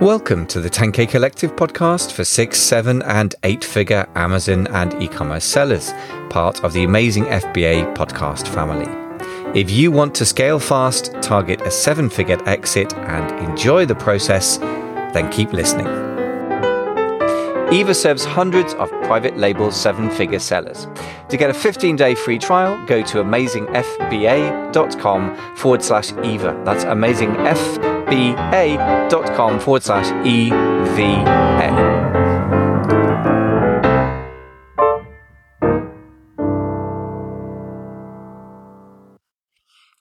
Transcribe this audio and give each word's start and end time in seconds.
Welcome 0.00 0.46
to 0.48 0.60
the 0.60 0.68
10K 0.68 1.08
Collective 1.08 1.54
podcast 1.54 2.10
for 2.12 2.24
six, 2.24 2.60
seven, 2.60 3.00
and 3.02 3.32
eight 3.44 3.62
figure 3.64 4.08
Amazon 4.16 4.66
and 4.66 5.00
e 5.00 5.06
commerce 5.06 5.44
sellers, 5.44 5.92
part 6.30 6.64
of 6.64 6.72
the 6.72 6.82
amazing 6.82 7.26
FBA 7.26 7.94
podcast 7.94 8.48
family. 8.48 8.88
If 9.58 9.70
you 9.70 9.92
want 9.92 10.12
to 10.16 10.24
scale 10.24 10.58
fast, 10.58 11.12
target 11.22 11.60
a 11.62 11.70
seven 11.70 12.10
figure 12.10 12.42
exit, 12.48 12.92
and 12.94 13.30
enjoy 13.48 13.86
the 13.86 13.94
process, 13.94 14.58
then 14.58 15.30
keep 15.30 15.52
listening. 15.52 15.86
Eva 17.72 17.94
serves 17.94 18.24
hundreds 18.24 18.74
of 18.74 18.90
private 19.04 19.38
label 19.38 19.70
seven 19.70 20.10
figure 20.10 20.40
sellers. 20.40 20.88
To 21.28 21.36
get 21.36 21.50
a 21.50 21.54
15 21.54 21.94
day 21.96 22.16
free 22.16 22.38
trial, 22.38 22.84
go 22.86 23.00
to 23.02 23.22
amazingfba.com 23.22 25.56
forward 25.56 25.82
slash 25.82 26.12
Eva. 26.24 26.60
That's 26.64 26.84
amazingfba.com 28.06 29.60
forward 29.60 29.82
slash 29.82 30.26
EVA. 30.26 31.34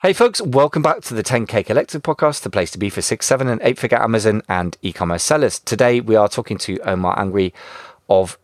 Hey 0.02 0.12
folks, 0.12 0.42
welcome 0.42 0.82
back 0.82 1.00
to 1.04 1.14
the 1.14 1.24
10K 1.24 1.66
Collective 1.66 2.04
podcast, 2.04 2.42
the 2.42 2.50
place 2.50 2.72
to 2.72 2.78
be 2.78 2.90
for 2.90 3.02
six, 3.02 3.26
seven, 3.26 3.48
and 3.48 3.62
eight 3.64 3.80
figure 3.80 4.02
Amazon 4.02 4.42
and 4.50 4.78
e 4.82 4.92
commerce 4.92 5.24
sellers. 5.24 5.60
Today 5.60 6.02
we 6.02 6.18
are 6.18 6.28
talking 6.28 6.58
to 6.58 6.78
Omar 6.80 7.16
Angri 7.18 7.54
of 8.10 8.38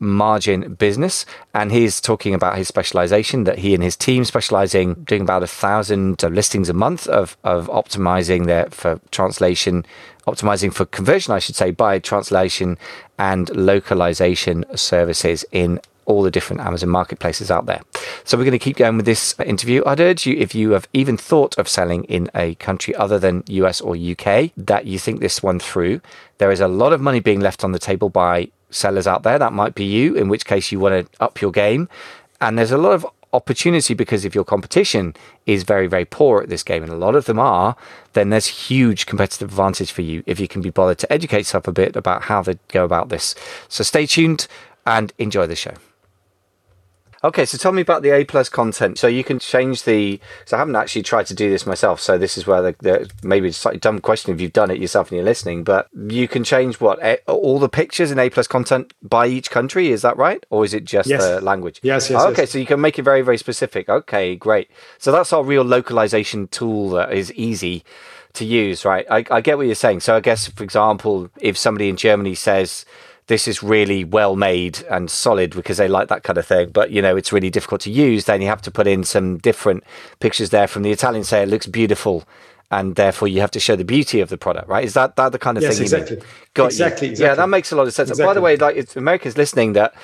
Margin 0.00 0.74
Business, 0.74 1.26
and 1.54 1.72
he's 1.72 2.00
talking 2.00 2.34
about 2.34 2.56
his 2.56 2.68
specialization 2.68 3.44
that 3.44 3.58
he 3.58 3.74
and 3.74 3.82
his 3.82 3.96
team 3.96 4.24
specializing 4.24 4.94
doing 4.94 5.22
about 5.22 5.42
a 5.42 5.46
thousand 5.46 6.22
uh, 6.22 6.28
listings 6.28 6.68
a 6.68 6.72
month 6.74 7.06
of, 7.08 7.36
of 7.44 7.66
optimizing 7.68 8.46
their 8.46 8.66
for 8.70 9.00
translation, 9.10 9.84
optimizing 10.26 10.72
for 10.72 10.84
conversion, 10.84 11.34
I 11.34 11.38
should 11.38 11.56
say, 11.56 11.70
by 11.70 11.98
translation 11.98 12.78
and 13.18 13.54
localization 13.56 14.64
services 14.76 15.44
in 15.50 15.80
all 16.08 16.22
the 16.22 16.30
different 16.30 16.62
Amazon 16.62 16.88
marketplaces 16.88 17.50
out 17.50 17.66
there. 17.66 17.82
So 18.24 18.36
we're 18.36 18.44
going 18.44 18.52
to 18.52 18.58
keep 18.58 18.78
going 18.78 18.96
with 18.96 19.04
this 19.04 19.38
interview. 19.40 19.82
I'd 19.84 20.00
urge 20.00 20.26
you, 20.26 20.36
if 20.38 20.54
you 20.54 20.70
have 20.70 20.88
even 20.94 21.16
thought 21.16 21.56
of 21.58 21.68
selling 21.68 22.04
in 22.04 22.30
a 22.34 22.54
country 22.56 22.94
other 22.96 23.18
than 23.18 23.44
US 23.46 23.80
or 23.80 23.94
UK, 23.94 24.50
that 24.56 24.86
you 24.86 24.98
think 24.98 25.20
this 25.20 25.42
one 25.42 25.60
through. 25.60 26.00
There 26.38 26.50
is 26.50 26.60
a 26.60 26.68
lot 26.68 26.94
of 26.94 27.00
money 27.00 27.20
being 27.20 27.40
left 27.40 27.62
on 27.62 27.72
the 27.72 27.78
table 27.78 28.08
by 28.08 28.48
sellers 28.70 29.06
out 29.06 29.22
there. 29.22 29.38
That 29.38 29.52
might 29.52 29.74
be 29.74 29.84
you, 29.84 30.14
in 30.14 30.28
which 30.28 30.44
case 30.44 30.72
you 30.72 30.80
want 30.80 31.10
to 31.10 31.22
up 31.22 31.40
your 31.40 31.50
game. 31.50 31.88
And 32.40 32.58
there's 32.58 32.72
a 32.72 32.78
lot 32.78 32.92
of 32.92 33.06
opportunity 33.32 33.94
because 33.94 34.24
if 34.24 34.34
your 34.34 34.44
competition 34.44 35.14
is 35.46 35.62
very, 35.62 35.86
very 35.86 36.04
poor 36.04 36.42
at 36.42 36.48
this 36.48 36.62
game, 36.62 36.82
and 36.82 36.92
a 36.92 36.96
lot 36.96 37.14
of 37.14 37.26
them 37.26 37.38
are, 37.38 37.76
then 38.14 38.30
there's 38.30 38.46
huge 38.46 39.06
competitive 39.06 39.50
advantage 39.50 39.92
for 39.92 40.02
you 40.02 40.22
if 40.26 40.40
you 40.40 40.48
can 40.48 40.62
be 40.62 40.70
bothered 40.70 40.98
to 40.98 41.12
educate 41.12 41.38
yourself 41.38 41.68
a 41.68 41.72
bit 41.72 41.96
about 41.96 42.22
how 42.22 42.42
they 42.42 42.58
go 42.68 42.84
about 42.84 43.08
this. 43.08 43.34
So 43.68 43.84
stay 43.84 44.06
tuned 44.06 44.46
and 44.86 45.12
enjoy 45.18 45.46
the 45.46 45.56
show. 45.56 45.74
Okay, 47.24 47.44
so 47.44 47.58
tell 47.58 47.72
me 47.72 47.82
about 47.82 48.02
the 48.02 48.10
A 48.10 48.24
plus 48.24 48.48
content. 48.48 48.98
So 48.98 49.06
you 49.08 49.24
can 49.24 49.38
change 49.38 49.82
the. 49.82 50.20
So 50.44 50.56
I 50.56 50.60
haven't 50.60 50.76
actually 50.76 51.02
tried 51.02 51.26
to 51.26 51.34
do 51.34 51.50
this 51.50 51.66
myself. 51.66 52.00
So 52.00 52.16
this 52.16 52.38
is 52.38 52.46
where 52.46 52.62
the, 52.62 52.76
the 52.78 53.10
maybe 53.22 53.48
it's 53.48 53.58
a 53.58 53.60
slightly 53.60 53.80
dumb 53.80 54.00
question 54.00 54.32
if 54.32 54.40
you've 54.40 54.52
done 54.52 54.70
it 54.70 54.78
yourself 54.78 55.10
and 55.10 55.16
you're 55.16 55.24
listening. 55.24 55.64
But 55.64 55.88
you 55.94 56.28
can 56.28 56.44
change 56.44 56.80
what 56.80 57.02
a, 57.02 57.18
all 57.26 57.58
the 57.58 57.68
pictures 57.68 58.10
in 58.10 58.18
A 58.18 58.30
plus 58.30 58.46
content 58.46 58.92
by 59.02 59.26
each 59.26 59.50
country. 59.50 59.90
Is 59.90 60.02
that 60.02 60.16
right, 60.16 60.44
or 60.50 60.64
is 60.64 60.74
it 60.74 60.84
just 60.84 61.08
yes. 61.08 61.24
the 61.24 61.40
language? 61.40 61.80
Yes, 61.82 62.08
yes. 62.08 62.22
Oh, 62.22 62.28
okay, 62.30 62.42
yes. 62.42 62.52
so 62.52 62.58
you 62.58 62.66
can 62.66 62.80
make 62.80 62.98
it 62.98 63.02
very, 63.02 63.22
very 63.22 63.38
specific. 63.38 63.88
Okay, 63.88 64.36
great. 64.36 64.70
So 64.98 65.10
that's 65.10 65.32
our 65.32 65.42
real 65.42 65.64
localization 65.64 66.48
tool 66.48 66.90
that 66.90 67.12
is 67.12 67.32
easy 67.32 67.84
to 68.34 68.44
use, 68.44 68.84
right? 68.84 69.06
I, 69.10 69.24
I 69.30 69.40
get 69.40 69.56
what 69.56 69.66
you're 69.66 69.74
saying. 69.74 70.00
So 70.00 70.16
I 70.16 70.20
guess, 70.20 70.48
for 70.48 70.62
example, 70.62 71.30
if 71.40 71.56
somebody 71.56 71.88
in 71.88 71.96
Germany 71.96 72.34
says 72.34 72.84
this 73.28 73.46
is 73.46 73.62
really 73.62 74.04
well 74.04 74.36
made 74.36 74.82
and 74.90 75.10
solid 75.10 75.54
because 75.54 75.76
they 75.76 75.86
like 75.88 76.08
that 76.08 76.24
kind 76.24 76.38
of 76.38 76.46
thing. 76.46 76.70
But 76.70 76.90
you 76.90 77.00
know, 77.00 77.16
it's 77.16 77.32
really 77.32 77.50
difficult 77.50 77.82
to 77.82 77.90
use. 77.90 78.24
Then 78.24 78.42
you 78.42 78.48
have 78.48 78.62
to 78.62 78.70
put 78.70 78.86
in 78.86 79.04
some 79.04 79.38
different 79.38 79.84
pictures 80.18 80.50
there 80.50 80.66
from 80.66 80.82
the 80.82 80.90
Italian 80.90 81.24
say 81.24 81.42
it 81.42 81.48
looks 81.48 81.66
beautiful. 81.66 82.24
And 82.70 82.96
therefore, 82.96 83.28
you 83.28 83.40
have 83.40 83.50
to 83.52 83.60
show 83.60 83.76
the 83.76 83.84
beauty 83.84 84.20
of 84.20 84.28
the 84.28 84.36
product, 84.36 84.68
right? 84.68 84.84
Is 84.84 84.92
that, 84.92 85.16
that 85.16 85.32
the 85.32 85.38
kind 85.38 85.56
of 85.56 85.62
yes, 85.62 85.76
thing? 85.76 85.84
Exactly. 85.84 86.18
Got 86.52 86.66
exactly, 86.66 87.08
exactly. 87.08 87.30
Yeah, 87.30 87.34
that 87.34 87.48
makes 87.48 87.72
a 87.72 87.76
lot 87.76 87.86
of 87.86 87.94
sense. 87.94 88.10
Exactly. 88.10 88.28
By 88.28 88.34
the 88.34 88.42
way, 88.42 88.56
like 88.56 88.76
it's 88.76 88.94
America's 88.94 89.38
listening 89.38 89.72
that 89.72 89.94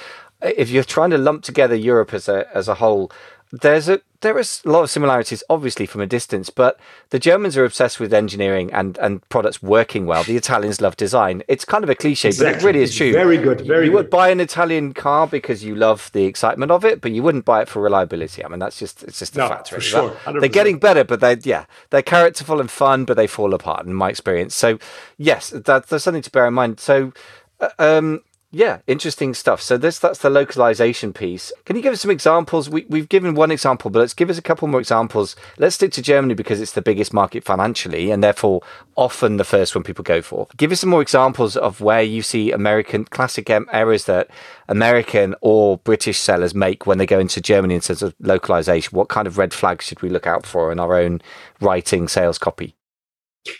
if 0.40 0.70
you're 0.70 0.82
trying 0.82 1.10
to 1.10 1.18
lump 1.18 1.42
together 1.42 1.74
Europe 1.74 2.14
as 2.14 2.26
a 2.26 2.46
as 2.56 2.68
a 2.68 2.74
whole, 2.76 3.12
there's 3.60 3.88
a 3.88 4.00
there 4.20 4.38
is 4.38 4.62
a 4.64 4.70
lot 4.70 4.82
of 4.82 4.90
similarities, 4.90 5.42
obviously 5.50 5.84
from 5.84 6.00
a 6.00 6.06
distance, 6.06 6.48
but 6.48 6.80
the 7.10 7.18
Germans 7.18 7.58
are 7.58 7.64
obsessed 7.64 8.00
with 8.00 8.14
engineering 8.14 8.72
and, 8.72 8.96
and 8.96 9.28
products 9.28 9.62
working 9.62 10.06
well. 10.06 10.24
The 10.24 10.36
Italians 10.36 10.80
love 10.80 10.96
design. 10.96 11.42
It's 11.46 11.66
kind 11.66 11.84
of 11.84 11.90
a 11.90 11.94
cliche, 11.94 12.28
exactly. 12.28 12.54
but 12.54 12.62
it 12.62 12.66
really 12.66 12.82
is 12.82 12.96
true. 12.96 13.12
Very 13.12 13.36
good. 13.36 13.60
Very 13.60 13.66
good. 13.66 13.84
you 13.84 13.90
good. 13.90 13.96
would 13.96 14.10
buy 14.10 14.30
an 14.30 14.40
Italian 14.40 14.94
car 14.94 15.26
because 15.26 15.62
you 15.62 15.74
love 15.74 16.10
the 16.14 16.24
excitement 16.24 16.72
of 16.72 16.86
it, 16.86 17.02
but 17.02 17.12
you 17.12 17.22
wouldn't 17.22 17.44
buy 17.44 17.60
it 17.60 17.68
for 17.68 17.82
reliability. 17.82 18.42
I 18.42 18.48
mean, 18.48 18.60
that's 18.60 18.78
just 18.78 19.02
it's 19.02 19.18
just 19.18 19.36
a 19.36 19.40
no, 19.40 19.48
fact. 19.48 19.68
For 19.68 19.80
sure. 19.80 20.16
They're 20.40 20.48
getting 20.48 20.78
better, 20.78 21.04
but 21.04 21.20
they 21.20 21.36
yeah, 21.42 21.66
they're 21.90 22.00
characterful 22.00 22.60
and 22.60 22.70
fun, 22.70 23.04
but 23.04 23.18
they 23.18 23.26
fall 23.26 23.52
apart 23.52 23.84
in 23.84 23.92
my 23.92 24.08
experience. 24.08 24.54
So 24.54 24.78
yes, 25.18 25.50
that, 25.50 25.86
that's 25.86 26.04
something 26.04 26.22
to 26.22 26.30
bear 26.30 26.46
in 26.46 26.54
mind. 26.54 26.80
So. 26.80 27.12
Uh, 27.60 27.68
um, 27.78 28.20
yeah, 28.54 28.78
interesting 28.86 29.34
stuff. 29.34 29.60
So 29.60 29.76
this 29.76 29.98
that's 29.98 30.20
the 30.20 30.30
localization 30.30 31.12
piece. 31.12 31.52
Can 31.64 31.74
you 31.74 31.82
give 31.82 31.92
us 31.92 32.02
some 32.02 32.10
examples? 32.10 32.70
We, 32.70 32.86
we've 32.88 33.08
given 33.08 33.34
one 33.34 33.50
example, 33.50 33.90
but 33.90 33.98
let's 33.98 34.14
give 34.14 34.30
us 34.30 34.38
a 34.38 34.42
couple 34.42 34.68
more 34.68 34.78
examples. 34.78 35.34
Let's 35.58 35.74
stick 35.74 35.90
to 35.92 36.02
Germany 36.02 36.34
because 36.34 36.60
it's 36.60 36.72
the 36.72 36.80
biggest 36.80 37.12
market 37.12 37.42
financially 37.42 38.12
and 38.12 38.22
therefore 38.22 38.62
often 38.96 39.38
the 39.38 39.44
first 39.44 39.74
one 39.74 39.82
people 39.82 40.04
go 40.04 40.22
for. 40.22 40.46
Give 40.56 40.70
us 40.70 40.80
some 40.80 40.90
more 40.90 41.02
examples 41.02 41.56
of 41.56 41.80
where 41.80 42.02
you 42.02 42.22
see 42.22 42.52
American 42.52 43.04
classic 43.06 43.50
errors 43.50 44.04
that 44.04 44.30
American 44.68 45.34
or 45.40 45.78
British 45.78 46.18
sellers 46.18 46.54
make 46.54 46.86
when 46.86 46.98
they 46.98 47.06
go 47.06 47.18
into 47.18 47.40
Germany 47.40 47.74
in 47.74 47.80
terms 47.80 48.02
of 48.02 48.14
localization. 48.20 48.96
What 48.96 49.08
kind 49.08 49.26
of 49.26 49.36
red 49.36 49.52
flags 49.52 49.84
should 49.86 50.00
we 50.00 50.10
look 50.10 50.28
out 50.28 50.46
for 50.46 50.70
in 50.70 50.78
our 50.78 50.96
own 50.96 51.20
writing 51.60 52.06
sales 52.06 52.38
copy? 52.38 52.76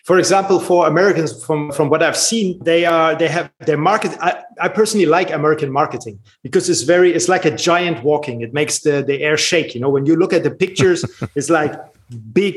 For 0.05 0.19
example 0.19 0.59
for 0.61 0.87
americans 0.87 1.45
from 1.45 1.71
from 1.73 1.91
what 1.91 2.03
i've 2.03 2.17
seen 2.17 2.59
they 2.65 2.85
are 2.85 3.15
they 3.15 3.29
have 3.29 3.51
their 3.67 3.77
market 3.77 4.17
I, 4.21 4.43
I 4.61 4.69
personally 4.69 5.07
like 5.07 5.31
american 5.31 5.71
marketing 5.71 6.19
because 6.43 6.69
it's 6.69 6.83
very 6.83 7.13
it's 7.13 7.29
like 7.29 7.45
a 7.45 7.55
giant 7.55 8.05
walking. 8.05 8.41
It 8.41 8.53
makes 8.55 8.81
the 8.81 9.03
the 9.03 9.23
air 9.23 9.37
shake 9.37 9.75
you 9.75 9.81
know? 9.81 9.91
When 9.91 10.07
you 10.07 10.17
look 10.17 10.33
at 10.33 10.43
the 10.43 10.51
pictures 10.51 11.05
it's 11.35 11.51
like 11.51 11.73
big 12.33 12.57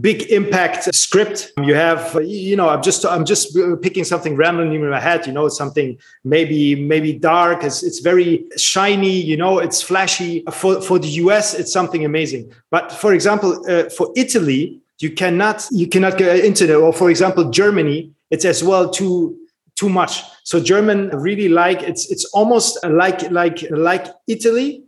big 0.00 0.22
impact 0.30 0.94
script. 0.94 1.52
You 1.62 1.74
have 1.74 2.00
you 2.22 2.56
know 2.56 2.68
i'm 2.68 2.82
just 2.82 3.04
i'm 3.06 3.24
just 3.24 3.56
picking 3.82 4.04
something 4.04 4.36
randomly 4.36 4.76
in 4.76 4.90
my 4.90 5.00
head 5.00 5.26
you 5.26 5.32
know 5.32 5.48
something 5.48 5.98
maybe 6.24 6.74
maybe 6.74 7.12
dark. 7.12 7.64
It's, 7.64 7.82
it's 7.82 8.00
very 8.00 8.44
shiny 8.56 9.16
you 9.30 9.36
know? 9.36 9.58
It's 9.58 9.80
flashy. 9.80 10.44
For 10.52 10.80
for 10.80 10.98
the 10.98 11.08
us 11.08 11.54
it's 11.54 11.72
something 11.72 12.04
amazing. 12.04 12.52
But 12.70 12.92
for 12.92 13.12
example 13.14 13.50
uh, 13.72 13.88
for 13.96 14.06
italy 14.16 14.80
you 15.00 15.10
cannot 15.10 15.66
you 15.70 15.86
cannot 15.86 16.16
get 16.18 16.44
into 16.44 16.64
it 16.64 16.74
or 16.74 16.92
for 16.92 17.10
example 17.10 17.50
germany 17.50 18.10
it's 18.30 18.44
as 18.44 18.62
well 18.62 18.90
too 18.90 19.36
too 19.76 19.88
much. 19.88 20.22
So 20.44 20.60
german 20.60 21.10
really 21.10 21.48
like 21.48 21.82
it's 21.82 22.10
it's 22.10 22.24
almost 22.26 22.78
like 22.84 23.30
like 23.30 23.62
like 23.70 24.06
italy 24.26 24.82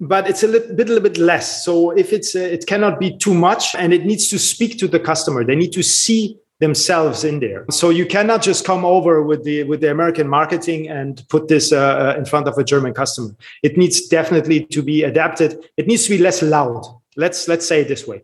but 0.00 0.28
it's 0.28 0.42
a 0.42 0.48
little 0.48 0.74
bit, 0.74 0.88
little 0.88 1.02
bit 1.02 1.16
less. 1.16 1.64
So 1.64 1.90
if 1.90 2.12
it's 2.12 2.34
uh, 2.34 2.40
it 2.40 2.66
cannot 2.66 2.98
be 2.98 3.16
too 3.16 3.34
much 3.34 3.74
and 3.76 3.92
it 3.92 4.04
needs 4.04 4.28
to 4.28 4.38
speak 4.38 4.78
to 4.78 4.88
the 4.88 4.98
customer. 4.98 5.44
They 5.44 5.54
need 5.54 5.72
to 5.74 5.82
see 5.82 6.36
themselves 6.58 7.22
in 7.22 7.38
there. 7.38 7.64
So 7.70 7.90
you 7.90 8.06
cannot 8.06 8.42
just 8.42 8.64
come 8.64 8.84
over 8.84 9.22
with 9.22 9.44
the 9.44 9.64
with 9.64 9.80
the 9.80 9.90
american 9.90 10.28
marketing 10.28 10.88
and 10.88 11.22
put 11.28 11.48
this 11.48 11.72
uh, 11.72 12.14
in 12.16 12.24
front 12.24 12.48
of 12.48 12.56
a 12.58 12.64
german 12.64 12.94
customer. 12.94 13.34
It 13.62 13.76
needs 13.76 14.08
definitely 14.08 14.66
to 14.66 14.82
be 14.82 15.02
adapted. 15.02 15.64
It 15.76 15.86
needs 15.86 16.04
to 16.04 16.10
be 16.10 16.18
less 16.18 16.42
loud. 16.42 16.82
Let's 17.16 17.48
let's 17.48 17.66
say 17.66 17.82
it 17.82 17.88
this 17.88 18.06
way 18.06 18.22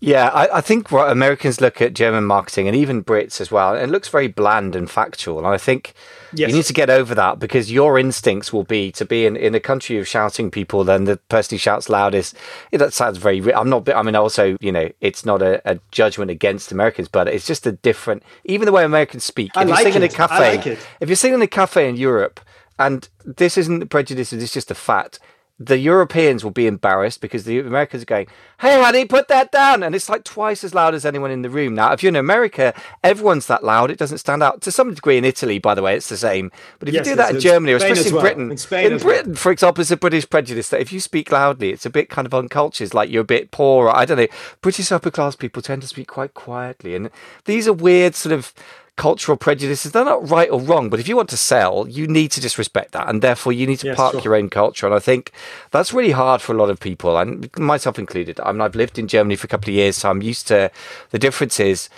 yeah, 0.00 0.28
I, 0.28 0.58
I, 0.58 0.60
think 0.60 0.92
what 0.92 1.10
Americans 1.10 1.60
look 1.60 1.82
at 1.82 1.92
German 1.92 2.24
marketing 2.24 2.68
and 2.68 2.76
even 2.76 3.02
Brits 3.02 3.40
as 3.40 3.50
well, 3.50 3.74
it 3.74 3.88
looks 3.88 4.08
very 4.08 4.28
bland 4.28 4.76
and 4.76 4.88
factual. 4.88 5.38
And 5.38 5.46
I 5.46 5.58
think 5.58 5.92
yes. 6.32 6.48
you 6.48 6.56
need 6.56 6.66
to 6.66 6.72
get 6.72 6.88
over 6.88 7.16
that 7.16 7.40
because 7.40 7.72
your 7.72 7.98
instincts 7.98 8.52
will 8.52 8.62
be 8.62 8.92
to 8.92 9.04
be 9.04 9.26
in, 9.26 9.36
in 9.36 9.56
a 9.56 9.60
country 9.60 9.98
of 9.98 10.06
shouting 10.06 10.52
people, 10.52 10.84
then 10.84 11.04
the 11.04 11.16
person 11.16 11.56
who 11.56 11.58
shouts 11.58 11.88
loudest. 11.88 12.36
Yeah, 12.70 12.78
that 12.78 12.94
sounds 12.94 13.18
very. 13.18 13.52
I'm 13.52 13.68
not. 13.68 13.88
I 13.92 14.02
mean, 14.02 14.14
also, 14.14 14.56
you 14.60 14.70
know, 14.70 14.88
it's 15.00 15.26
not 15.26 15.42
a, 15.42 15.60
a, 15.68 15.80
judgment 15.90 16.30
against 16.30 16.70
Americans, 16.70 17.08
but 17.08 17.26
it's 17.26 17.46
just 17.46 17.66
a 17.66 17.72
different. 17.72 18.22
Even 18.44 18.66
the 18.66 18.72
way 18.72 18.84
Americans 18.84 19.24
speak. 19.24 19.50
I 19.56 19.62
if 19.62 19.68
like 19.68 19.82
you're 19.82 19.92
singing 19.92 20.06
it. 20.06 20.12
a 20.12 20.16
cafe, 20.16 20.56
like 20.58 20.66
if 21.00 21.08
you're 21.08 21.16
singing 21.16 21.36
in 21.36 21.42
a 21.42 21.48
cafe 21.48 21.88
in 21.88 21.96
Europe, 21.96 22.40
and 22.78 23.08
this 23.24 23.58
isn't 23.58 23.88
prejudice, 23.88 24.32
it's 24.32 24.52
just 24.52 24.70
a 24.70 24.76
fact 24.76 25.18
the 25.60 25.78
Europeans 25.78 26.44
will 26.44 26.52
be 26.52 26.68
embarrassed 26.68 27.20
because 27.20 27.44
the 27.44 27.58
Americans 27.58 28.04
are 28.04 28.06
going, 28.06 28.28
"Hey, 28.60 28.80
honey, 28.80 29.04
put 29.04 29.26
that 29.28 29.50
down," 29.50 29.82
and 29.82 29.94
it's 29.94 30.08
like 30.08 30.22
twice 30.22 30.62
as 30.62 30.74
loud 30.74 30.94
as 30.94 31.04
anyone 31.04 31.32
in 31.32 31.42
the 31.42 31.50
room. 31.50 31.74
Now, 31.74 31.92
if 31.92 32.02
you're 32.02 32.08
in 32.08 32.16
America, 32.16 32.72
everyone's 33.02 33.46
that 33.48 33.64
loud; 33.64 33.90
it 33.90 33.98
doesn't 33.98 34.18
stand 34.18 34.42
out. 34.42 34.60
To 34.62 34.70
some 34.70 34.94
degree, 34.94 35.18
in 35.18 35.24
Italy, 35.24 35.58
by 35.58 35.74
the 35.74 35.82
way, 35.82 35.96
it's 35.96 36.08
the 36.08 36.16
same. 36.16 36.52
But 36.78 36.88
if 36.88 36.94
yes, 36.94 37.06
you 37.06 37.12
do 37.12 37.16
that 37.16 37.34
in 37.34 37.40
Germany, 37.40 37.72
or 37.72 37.76
especially 37.76 38.12
well. 38.12 38.20
in 38.20 38.22
Britain, 38.22 38.50
in, 38.52 38.56
Spain 38.56 38.92
in 38.92 38.98
Britain, 38.98 39.32
well. 39.32 39.36
for 39.36 39.50
example, 39.50 39.82
it's 39.82 39.90
a 39.90 39.96
British 39.96 40.30
prejudice 40.30 40.68
that 40.68 40.80
if 40.80 40.92
you 40.92 41.00
speak 41.00 41.32
loudly, 41.32 41.70
it's 41.70 41.86
a 41.86 41.90
bit 41.90 42.08
kind 42.08 42.26
of 42.26 42.34
uncultured, 42.34 42.94
like 42.94 43.10
you're 43.10 43.22
a 43.22 43.24
bit 43.24 43.50
poor. 43.50 43.86
Or, 43.86 43.96
I 43.96 44.04
don't 44.04 44.16
know. 44.16 44.28
British 44.62 44.92
upper 44.92 45.10
class 45.10 45.34
people 45.34 45.60
tend 45.60 45.82
to 45.82 45.88
speak 45.88 46.06
quite 46.06 46.34
quietly, 46.34 46.94
and 46.94 47.10
these 47.46 47.66
are 47.66 47.72
weird 47.72 48.14
sort 48.14 48.32
of 48.32 48.54
cultural 48.98 49.38
prejudices. 49.38 49.92
They're 49.92 50.04
not 50.04 50.28
right 50.28 50.50
or 50.50 50.60
wrong, 50.60 50.90
but 50.90 51.00
if 51.00 51.08
you 51.08 51.16
want 51.16 51.30
to 51.30 51.36
sell, 51.38 51.88
you 51.88 52.06
need 52.06 52.30
to 52.32 52.40
just 52.42 52.58
respect 52.58 52.92
that. 52.92 53.08
And 53.08 53.22
therefore, 53.22 53.54
you 53.54 53.66
need 53.66 53.78
to 53.78 53.86
yes, 53.86 53.96
park 53.96 54.12
sure. 54.12 54.22
your 54.22 54.34
own 54.34 54.50
culture. 54.50 54.84
And 54.84 54.94
I 54.94 54.98
think 54.98 55.32
that's 55.70 55.94
really 55.94 56.10
hard 56.10 56.42
for 56.42 56.52
a 56.52 56.58
lot 56.58 56.68
of 56.68 56.78
people, 56.78 57.16
and 57.16 57.48
myself 57.56 57.98
included. 57.98 58.38
I 58.40 58.52
mean, 58.52 58.60
I've 58.60 58.74
lived 58.74 58.98
in 58.98 59.08
Germany 59.08 59.36
for 59.36 59.46
a 59.46 59.48
couple 59.48 59.70
of 59.70 59.74
years, 59.74 59.96
so 59.96 60.10
I'm 60.10 60.20
used 60.20 60.46
to 60.48 60.70
the 61.10 61.18
differences 61.18 61.88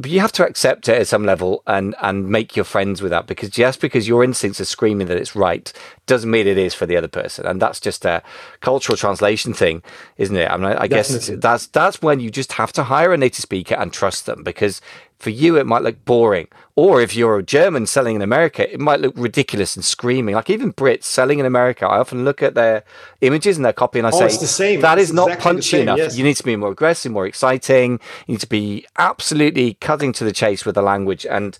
but 0.00 0.10
you 0.10 0.20
have 0.20 0.32
to 0.32 0.46
accept 0.46 0.88
it 0.88 0.98
at 0.98 1.06
some 1.06 1.24
level 1.24 1.62
and 1.66 1.94
and 2.00 2.28
make 2.28 2.56
your 2.56 2.64
friends 2.64 3.02
with 3.02 3.10
that 3.10 3.26
because 3.26 3.50
just 3.50 3.80
because 3.80 4.08
your 4.08 4.24
instincts 4.24 4.58
are 4.58 4.64
screaming 4.64 5.06
that 5.08 5.18
it's 5.18 5.36
right 5.36 5.72
doesn't 6.06 6.30
mean 6.30 6.46
it 6.46 6.56
is 6.56 6.72
for 6.72 6.86
the 6.86 6.96
other 6.96 7.08
person 7.08 7.44
and 7.46 7.60
that's 7.60 7.80
just 7.80 8.06
a 8.06 8.22
cultural 8.60 8.96
translation 8.96 9.52
thing 9.52 9.82
isn't 10.16 10.36
it 10.36 10.50
i 10.50 10.56
mean 10.56 10.66
i, 10.66 10.82
I 10.82 10.86
guess 10.86 11.28
that's 11.28 11.66
that's 11.66 12.00
when 12.00 12.18
you 12.18 12.30
just 12.30 12.52
have 12.52 12.72
to 12.72 12.84
hire 12.84 13.12
a 13.12 13.18
native 13.18 13.42
speaker 13.42 13.74
and 13.74 13.92
trust 13.92 14.24
them 14.24 14.42
because 14.42 14.80
for 15.20 15.30
you 15.30 15.56
it 15.56 15.66
might 15.66 15.82
look 15.82 16.04
boring 16.04 16.48
or 16.76 17.00
if 17.00 17.14
you're 17.14 17.38
a 17.38 17.42
german 17.42 17.86
selling 17.86 18.16
in 18.16 18.22
america 18.22 18.72
it 18.72 18.80
might 18.80 19.00
look 19.00 19.12
ridiculous 19.16 19.76
and 19.76 19.84
screaming 19.84 20.34
like 20.34 20.48
even 20.48 20.72
brits 20.72 21.04
selling 21.04 21.38
in 21.38 21.46
america 21.46 21.86
i 21.86 21.98
often 21.98 22.24
look 22.24 22.42
at 22.42 22.54
their 22.54 22.82
images 23.20 23.56
and 23.56 23.64
their 23.64 23.72
copy 23.72 23.98
and 23.98 24.08
i 24.08 24.10
oh, 24.10 24.28
say 24.28 24.76
that 24.78 24.98
it's 24.98 25.10
is 25.10 25.14
not 25.14 25.28
exactly 25.28 25.42
punchy 25.42 25.62
same, 25.62 25.82
enough 25.82 25.98
yes. 25.98 26.16
you 26.16 26.24
need 26.24 26.36
to 26.36 26.42
be 26.42 26.56
more 26.56 26.72
aggressive 26.72 27.12
more 27.12 27.26
exciting 27.26 28.00
you 28.26 28.32
need 28.32 28.40
to 28.40 28.48
be 28.48 28.86
absolutely 28.96 29.74
cutting 29.74 30.12
to 30.12 30.24
the 30.24 30.32
chase 30.32 30.64
with 30.64 30.74
the 30.74 30.82
language 30.82 31.26
and 31.26 31.58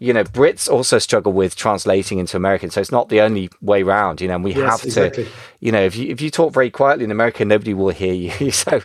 you 0.00 0.14
know, 0.14 0.24
Brits 0.24 0.68
also 0.68 0.98
struggle 0.98 1.32
with 1.32 1.54
translating 1.54 2.18
into 2.18 2.34
American, 2.34 2.70
so 2.70 2.80
it's 2.80 2.90
not 2.90 3.10
the 3.10 3.20
only 3.20 3.50
way 3.60 3.82
round. 3.82 4.22
You 4.22 4.28
know, 4.28 4.36
and 4.36 4.42
we 4.44 4.54
yes, 4.54 4.70
have 4.70 4.80
to, 4.80 4.86
exactly. 4.86 5.28
You 5.60 5.70
know, 5.70 5.82
if 5.82 5.94
you 5.94 6.08
if 6.08 6.22
you 6.22 6.30
talk 6.30 6.54
very 6.54 6.70
quietly 6.70 7.04
in 7.04 7.10
America, 7.10 7.44
nobody 7.44 7.74
will 7.74 7.90
hear 7.90 8.14
you. 8.14 8.50
so, 8.50 8.80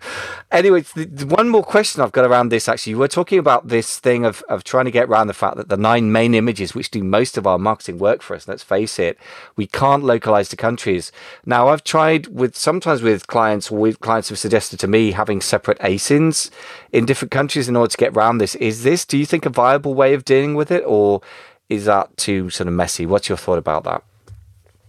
anyway, 0.52 0.84
one 1.24 1.48
more 1.48 1.64
question 1.64 2.02
I've 2.02 2.12
got 2.12 2.26
around 2.26 2.50
this 2.50 2.68
actually, 2.68 2.92
you 2.92 2.98
were 2.98 3.08
talking 3.08 3.40
about 3.40 3.70
this 3.70 3.98
thing 3.98 4.26
of 4.26 4.44
of 4.50 4.66
trying 4.66 4.84
to 4.86 4.92
get 4.92 5.08
around 5.08 5.28
the 5.28 5.34
fact 5.34 5.56
that 5.56 5.70
the 5.70 5.78
nine 5.78 6.12
main 6.12 6.36
images, 6.36 6.76
which 6.76 6.92
do 6.92 7.02
most 7.02 7.38
of 7.38 7.48
our 7.48 7.58
marketing 7.58 7.98
work 7.98 8.22
for 8.22 8.36
us, 8.36 8.48
let's 8.48 8.62
face 8.62 9.00
it, 9.00 9.18
we 9.56 9.68
can't 9.68 10.04
localize 10.04 10.50
to 10.50 10.58
countries. 10.58 11.14
Now, 11.46 11.70
I've 11.70 11.84
tried 11.84 12.28
with 12.28 12.58
sometimes 12.58 13.02
with 13.02 13.28
clients, 13.28 13.72
with 13.72 14.02
clients 14.02 14.28
have 14.30 14.40
suggested 14.40 14.78
to 14.82 14.88
me 14.88 15.12
having 15.12 15.40
separate 15.40 15.80
ASINs 15.80 16.50
in 16.92 17.06
different 17.06 17.32
countries 17.32 17.70
in 17.70 17.78
order 17.78 17.92
to 17.92 17.98
get 17.98 18.18
around 18.18 18.40
this. 18.40 18.56
Is 18.56 18.84
this, 18.84 19.06
do 19.06 19.18
you 19.18 19.26
think, 19.26 19.46
a 19.46 19.50
viable 19.50 19.94
way 19.94 20.14
of 20.14 20.26
dealing 20.26 20.56
with 20.56 20.72
it, 20.72 20.84
or 20.86 21.22
is 21.70 21.86
that 21.86 22.18
too 22.18 22.50
sort 22.50 22.68
of 22.68 22.74
messy? 22.74 23.06
What's 23.06 23.30
your 23.30 23.38
thought 23.38 23.58
about 23.58 23.86
that? 23.86 24.04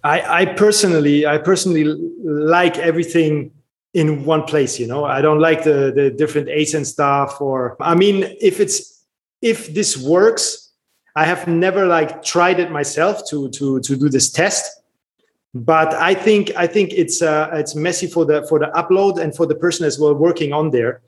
I, 0.06 0.42
I 0.42 0.44
personally, 0.44 1.26
I 1.26 1.38
personally 1.38 1.84
like 2.22 2.78
everything 2.78 3.50
in 3.92 4.24
one 4.24 4.44
place. 4.44 4.78
You 4.78 4.86
know, 4.86 5.04
I 5.04 5.20
don't 5.20 5.40
like 5.40 5.64
the 5.64 5.92
the 5.92 6.10
different 6.10 6.48
ASIN 6.48 6.86
stuff. 6.86 7.40
Or 7.40 7.76
I 7.80 7.94
mean, 7.96 8.16
if 8.40 8.60
it's 8.60 9.04
if 9.42 9.74
this 9.74 9.96
works, 9.96 10.70
I 11.16 11.24
have 11.24 11.48
never 11.48 11.86
like 11.86 12.22
tried 12.22 12.60
it 12.60 12.70
myself 12.70 13.28
to 13.30 13.50
to 13.50 13.80
to 13.80 13.96
do 13.96 14.08
this 14.08 14.30
test. 14.30 14.64
But 15.54 15.92
I 15.94 16.14
think 16.14 16.52
I 16.56 16.68
think 16.68 16.92
it's 16.92 17.20
uh, 17.20 17.50
it's 17.54 17.74
messy 17.74 18.06
for 18.06 18.24
the 18.24 18.46
for 18.48 18.60
the 18.60 18.70
upload 18.76 19.18
and 19.18 19.34
for 19.34 19.44
the 19.46 19.56
person 19.56 19.86
as 19.86 19.98
well 19.98 20.14
working 20.14 20.52
on 20.52 20.70
there 20.70 21.00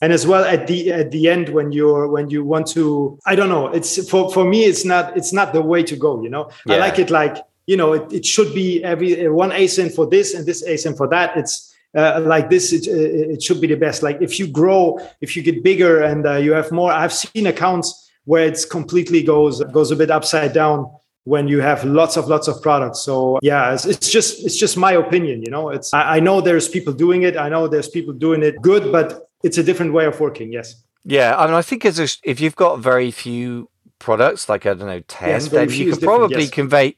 and 0.00 0.12
as 0.12 0.26
well 0.26 0.44
at 0.44 0.66
the 0.66 0.92
at 0.92 1.10
the 1.10 1.28
end 1.28 1.50
when 1.50 1.72
you're 1.72 2.08
when 2.08 2.28
you 2.28 2.44
want 2.44 2.66
to 2.66 3.18
i 3.24 3.34
don't 3.34 3.48
know 3.48 3.68
it's 3.68 4.08
for 4.10 4.30
for 4.30 4.44
me 4.44 4.64
it's 4.64 4.84
not 4.84 5.16
it's 5.16 5.32
not 5.32 5.54
the 5.54 5.62
way 5.62 5.82
to 5.82 5.96
go 5.96 6.22
you 6.22 6.28
know 6.28 6.50
yeah. 6.66 6.74
i 6.74 6.78
like 6.78 6.98
it 6.98 7.08
like 7.08 7.38
you 7.66 7.76
know 7.76 7.92
it, 7.92 8.12
it 8.12 8.26
should 8.26 8.54
be 8.54 8.82
every 8.84 9.28
one 9.28 9.50
asin 9.50 9.94
for 9.94 10.06
this 10.06 10.34
and 10.34 10.46
this 10.46 10.66
asin 10.66 10.96
for 10.96 11.08
that 11.08 11.36
it's 11.36 11.74
uh, 11.96 12.20
like 12.24 12.50
this 12.50 12.72
it, 12.72 12.86
it, 12.86 13.42
should 13.42 13.60
be 13.60 13.66
the 13.66 13.76
best 13.76 14.02
like 14.02 14.18
if 14.20 14.38
you 14.38 14.46
grow 14.46 14.98
if 15.20 15.34
you 15.34 15.42
get 15.42 15.62
bigger 15.62 16.02
and 16.02 16.26
uh, 16.26 16.34
you 16.34 16.52
have 16.52 16.70
more 16.70 16.92
i've 16.92 17.12
seen 17.12 17.46
accounts 17.46 18.10
where 18.24 18.44
it's 18.44 18.64
completely 18.64 19.22
goes 19.22 19.62
goes 19.64 19.90
a 19.90 19.96
bit 19.96 20.10
upside 20.10 20.52
down 20.52 20.90
when 21.24 21.48
you 21.48 21.60
have 21.60 21.84
lots 21.84 22.16
of 22.16 22.28
lots 22.28 22.48
of 22.48 22.60
products 22.60 23.00
so 23.00 23.38
yeah 23.42 23.72
it's, 23.72 23.86
it's 23.86 24.10
just 24.10 24.44
it's 24.44 24.58
just 24.58 24.76
my 24.76 24.92
opinion 24.92 25.42
you 25.42 25.50
know 25.50 25.70
it's 25.70 25.92
I, 25.94 26.16
I 26.16 26.20
know 26.20 26.40
there's 26.40 26.68
people 26.68 26.92
doing 26.92 27.22
it 27.22 27.36
i 27.36 27.48
know 27.48 27.66
there's 27.66 27.88
people 27.88 28.12
doing 28.12 28.42
it 28.42 28.60
good 28.60 28.92
but 28.92 29.26
it's 29.46 29.58
a 29.58 29.62
different 29.62 29.92
way 29.92 30.06
of 30.06 30.18
working. 30.20 30.52
Yes. 30.52 30.82
Yeah, 31.04 31.36
I 31.36 31.46
mean, 31.46 31.54
I 31.54 31.62
think 31.62 31.84
as 31.84 32.00
a, 32.00 32.08
if 32.24 32.40
you've 32.40 32.56
got 32.56 32.80
very 32.80 33.10
few 33.12 33.68
products, 34.00 34.48
like 34.48 34.66
I 34.66 34.74
don't 34.74 34.88
know, 34.88 35.00
ten, 35.00 35.28
yes, 35.28 35.48
then 35.48 35.70
you 35.70 35.92
could 35.92 36.02
probably 36.02 36.42
yes. 36.42 36.50
convey. 36.50 36.96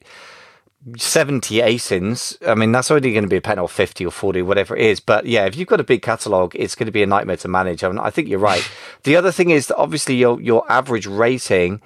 70 0.97 1.59
asins. 1.59 2.37
I 2.47 2.55
mean 2.55 2.71
that's 2.71 2.89
only 2.89 3.11
going 3.11 3.23
to 3.23 3.29
be 3.29 3.37
a 3.37 3.41
pen 3.41 3.59
or 3.59 3.67
50 3.67 4.05
or 4.05 4.11
40 4.11 4.41
whatever 4.43 4.75
it 4.75 4.85
is. 4.85 4.99
But 4.99 5.25
yeah 5.25 5.45
if 5.45 5.55
you've 5.55 5.67
got 5.67 5.79
a 5.79 5.83
big 5.83 6.01
catalog 6.01 6.55
it's 6.55 6.75
going 6.75 6.85
to 6.85 6.91
be 6.91 7.03
a 7.03 7.07
nightmare 7.07 7.37
to 7.37 7.47
manage. 7.47 7.83
I, 7.83 7.89
mean, 7.89 7.99
I 7.99 8.09
think 8.09 8.27
you're 8.27 8.39
right. 8.39 8.67
The 9.03 9.15
other 9.15 9.31
thing 9.31 9.49
is 9.49 9.67
that 9.67 9.77
obviously 9.77 10.15
your 10.15 10.41
your 10.41 10.69
average 10.69 11.07
rating 11.07 11.81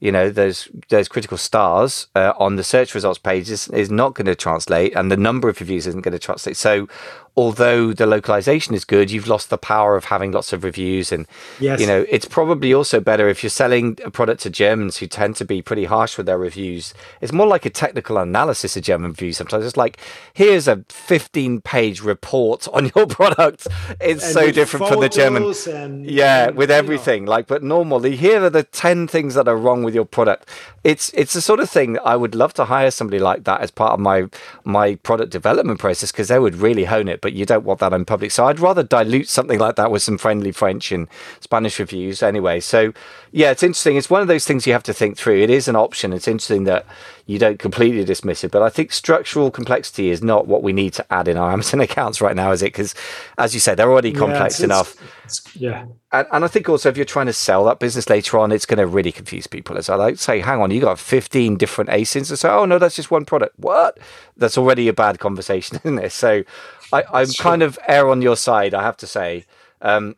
you 0.00 0.12
know 0.12 0.30
those 0.30 0.68
those 0.88 1.08
critical 1.08 1.38
stars 1.38 2.08
uh, 2.14 2.32
on 2.38 2.56
the 2.56 2.64
search 2.64 2.94
results 2.94 3.18
page 3.18 3.50
is, 3.50 3.68
is 3.68 3.90
not 3.90 4.14
going 4.14 4.26
to 4.26 4.34
translate 4.34 4.94
and 4.94 5.10
the 5.10 5.16
number 5.16 5.48
of 5.48 5.58
reviews 5.60 5.86
isn't 5.86 6.02
going 6.02 6.12
to 6.12 6.18
translate. 6.18 6.56
So 6.56 6.88
although 7.36 7.92
the 7.92 8.06
localization 8.06 8.74
is 8.74 8.86
good, 8.86 9.10
you've 9.10 9.28
lost 9.28 9.50
the 9.50 9.58
power 9.58 9.94
of 9.94 10.06
having 10.06 10.32
lots 10.32 10.54
of 10.54 10.64
reviews. 10.64 11.12
And, 11.12 11.26
yes. 11.60 11.78
you 11.78 11.86
know, 11.86 12.06
it's 12.08 12.24
probably 12.24 12.72
also 12.72 12.98
better 12.98 13.28
if 13.28 13.42
you're 13.42 13.50
selling 13.50 13.98
a 14.02 14.10
product 14.10 14.40
to 14.42 14.50
Germans 14.50 14.96
who 14.96 15.06
tend 15.06 15.36
to 15.36 15.44
be 15.44 15.60
pretty 15.60 15.84
harsh 15.84 16.16
with 16.16 16.24
their 16.24 16.38
reviews. 16.38 16.94
It's 17.20 17.32
more 17.32 17.46
like 17.46 17.66
a 17.66 17.70
technical 17.70 18.16
analysis 18.16 18.74
of 18.78 18.84
German 18.84 19.10
reviews 19.10 19.36
sometimes. 19.36 19.66
It's 19.66 19.76
like, 19.76 20.00
here's 20.32 20.66
a 20.66 20.82
15 20.88 21.60
page 21.60 22.00
report 22.00 22.68
on 22.68 22.90
your 22.96 23.06
product. 23.06 23.68
It's 24.00 24.24
and 24.24 24.32
so 24.32 24.50
different 24.50 24.88
from 24.88 25.00
the 25.00 25.10
German. 25.10 25.52
And, 25.68 26.10
yeah, 26.10 26.48
and, 26.48 26.56
with 26.56 26.70
everything. 26.70 27.26
Know. 27.26 27.32
Like, 27.32 27.48
but 27.48 27.62
normally, 27.62 28.16
here 28.16 28.44
are 28.44 28.50
the 28.50 28.62
10 28.62 29.08
things 29.08 29.34
that 29.34 29.46
are 29.46 29.56
wrong 29.56 29.82
with 29.82 29.94
your 29.94 30.06
product. 30.06 30.48
It's, 30.84 31.10
it's 31.12 31.34
the 31.34 31.42
sort 31.42 31.60
of 31.60 31.68
thing 31.68 31.94
that 31.94 32.06
I 32.06 32.16
would 32.16 32.34
love 32.34 32.54
to 32.54 32.64
hire 32.64 32.90
somebody 32.90 33.18
like 33.18 33.44
that 33.44 33.60
as 33.60 33.70
part 33.70 33.92
of 33.92 34.00
my, 34.00 34.28
my 34.64 34.94
product 34.94 35.32
development 35.32 35.80
process 35.80 36.12
because 36.12 36.28
they 36.28 36.38
would 36.38 36.54
really 36.54 36.84
hone 36.84 37.08
it 37.08 37.20
but 37.26 37.32
you 37.32 37.44
don't 37.44 37.64
want 37.64 37.80
that 37.80 37.92
in 37.92 38.04
public. 38.04 38.30
So 38.30 38.46
I'd 38.46 38.60
rather 38.60 38.84
dilute 38.84 39.28
something 39.28 39.58
like 39.58 39.74
that 39.74 39.90
with 39.90 40.00
some 40.00 40.16
friendly 40.16 40.52
French 40.52 40.92
and 40.92 41.08
Spanish 41.40 41.80
reviews 41.80 42.22
anyway. 42.22 42.60
So 42.60 42.92
yeah, 43.32 43.50
it's 43.50 43.64
interesting. 43.64 43.96
It's 43.96 44.08
one 44.08 44.22
of 44.22 44.28
those 44.28 44.46
things 44.46 44.64
you 44.64 44.72
have 44.72 44.84
to 44.84 44.94
think 44.94 45.18
through. 45.18 45.40
It 45.40 45.50
is 45.50 45.66
an 45.66 45.74
option. 45.74 46.12
It's 46.12 46.28
interesting 46.28 46.62
that 46.64 46.86
you 47.26 47.40
don't 47.40 47.58
completely 47.58 48.04
dismiss 48.04 48.44
it, 48.44 48.52
but 48.52 48.62
I 48.62 48.70
think 48.70 48.92
structural 48.92 49.50
complexity 49.50 50.10
is 50.10 50.22
not 50.22 50.46
what 50.46 50.62
we 50.62 50.72
need 50.72 50.92
to 50.92 51.12
add 51.12 51.26
in 51.26 51.36
our 51.36 51.50
Amazon 51.56 51.80
accounts 51.80 52.20
right 52.20 52.36
now, 52.36 52.52
is 52.52 52.62
it? 52.62 52.66
Because 52.66 52.94
as 53.38 53.52
you 53.52 53.58
said, 53.58 53.76
they're 53.76 53.90
already 53.90 54.12
complex 54.12 54.40
yeah, 54.40 54.46
it's, 54.46 54.60
enough. 54.60 54.94
It's, 55.24 55.44
it's, 55.44 55.56
yeah. 55.56 55.86
And, 56.12 56.26
and, 56.32 56.44
I 56.44 56.48
think 56.48 56.68
also 56.68 56.88
if 56.88 56.96
you're 56.96 57.04
trying 57.04 57.26
to 57.26 57.32
sell 57.32 57.64
that 57.64 57.80
business 57.80 58.08
later 58.08 58.38
on, 58.38 58.52
it's 58.52 58.64
going 58.64 58.78
to 58.78 58.86
really 58.86 59.10
confuse 59.10 59.48
people. 59.48 59.76
As 59.76 59.90
I 59.90 59.96
like 59.96 60.18
say, 60.18 60.38
hang 60.40 60.60
on, 60.60 60.70
you 60.70 60.80
got 60.80 61.00
15 61.00 61.56
different 61.56 61.90
ASINs. 61.90 62.30
And 62.30 62.38
say, 62.38 62.48
oh 62.48 62.64
no, 62.64 62.78
that's 62.78 62.94
just 62.94 63.10
one 63.10 63.24
product. 63.24 63.58
What? 63.58 63.98
That's 64.36 64.56
already 64.56 64.86
a 64.86 64.92
bad 64.92 65.18
conversation, 65.18 65.78
isn't 65.84 65.98
it? 65.98 66.12
So 66.12 66.44
I, 66.92 67.22
am 67.22 67.32
kind 67.38 67.62
of 67.62 67.78
err 67.88 68.08
on 68.08 68.22
your 68.22 68.36
side, 68.36 68.74
I 68.74 68.82
have 68.82 68.96
to 68.98 69.06
say. 69.06 69.44
Um, 69.80 70.16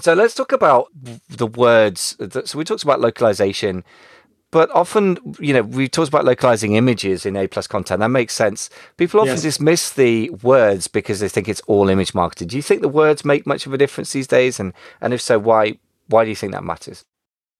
so 0.00 0.14
let's 0.14 0.34
talk 0.34 0.52
about 0.52 0.88
the 1.28 1.46
words. 1.46 2.16
So 2.44 2.58
we 2.58 2.64
talked 2.64 2.82
about 2.82 3.00
localization, 3.00 3.84
but 4.50 4.70
often, 4.70 5.18
you 5.38 5.52
know, 5.52 5.62
we 5.62 5.88
talked 5.88 6.08
about 6.08 6.24
localizing 6.24 6.74
images 6.74 7.24
in 7.24 7.36
A 7.36 7.46
plus 7.46 7.66
content. 7.66 8.00
That 8.00 8.08
makes 8.08 8.34
sense. 8.34 8.70
People 8.96 9.20
often 9.20 9.34
yes. 9.34 9.42
dismiss 9.42 9.90
the 9.90 10.30
words 10.42 10.88
because 10.88 11.20
they 11.20 11.28
think 11.28 11.48
it's 11.48 11.60
all 11.62 11.88
image 11.88 12.14
marketed. 12.14 12.48
Do 12.48 12.56
you 12.56 12.62
think 12.62 12.82
the 12.82 12.88
words 12.88 13.24
make 13.24 13.46
much 13.46 13.66
of 13.66 13.72
a 13.72 13.78
difference 13.78 14.12
these 14.12 14.26
days? 14.26 14.58
And 14.58 14.72
and 15.00 15.14
if 15.14 15.20
so, 15.20 15.38
why 15.38 15.78
why 16.08 16.24
do 16.24 16.30
you 16.30 16.36
think 16.36 16.52
that 16.52 16.64
matters? 16.64 17.04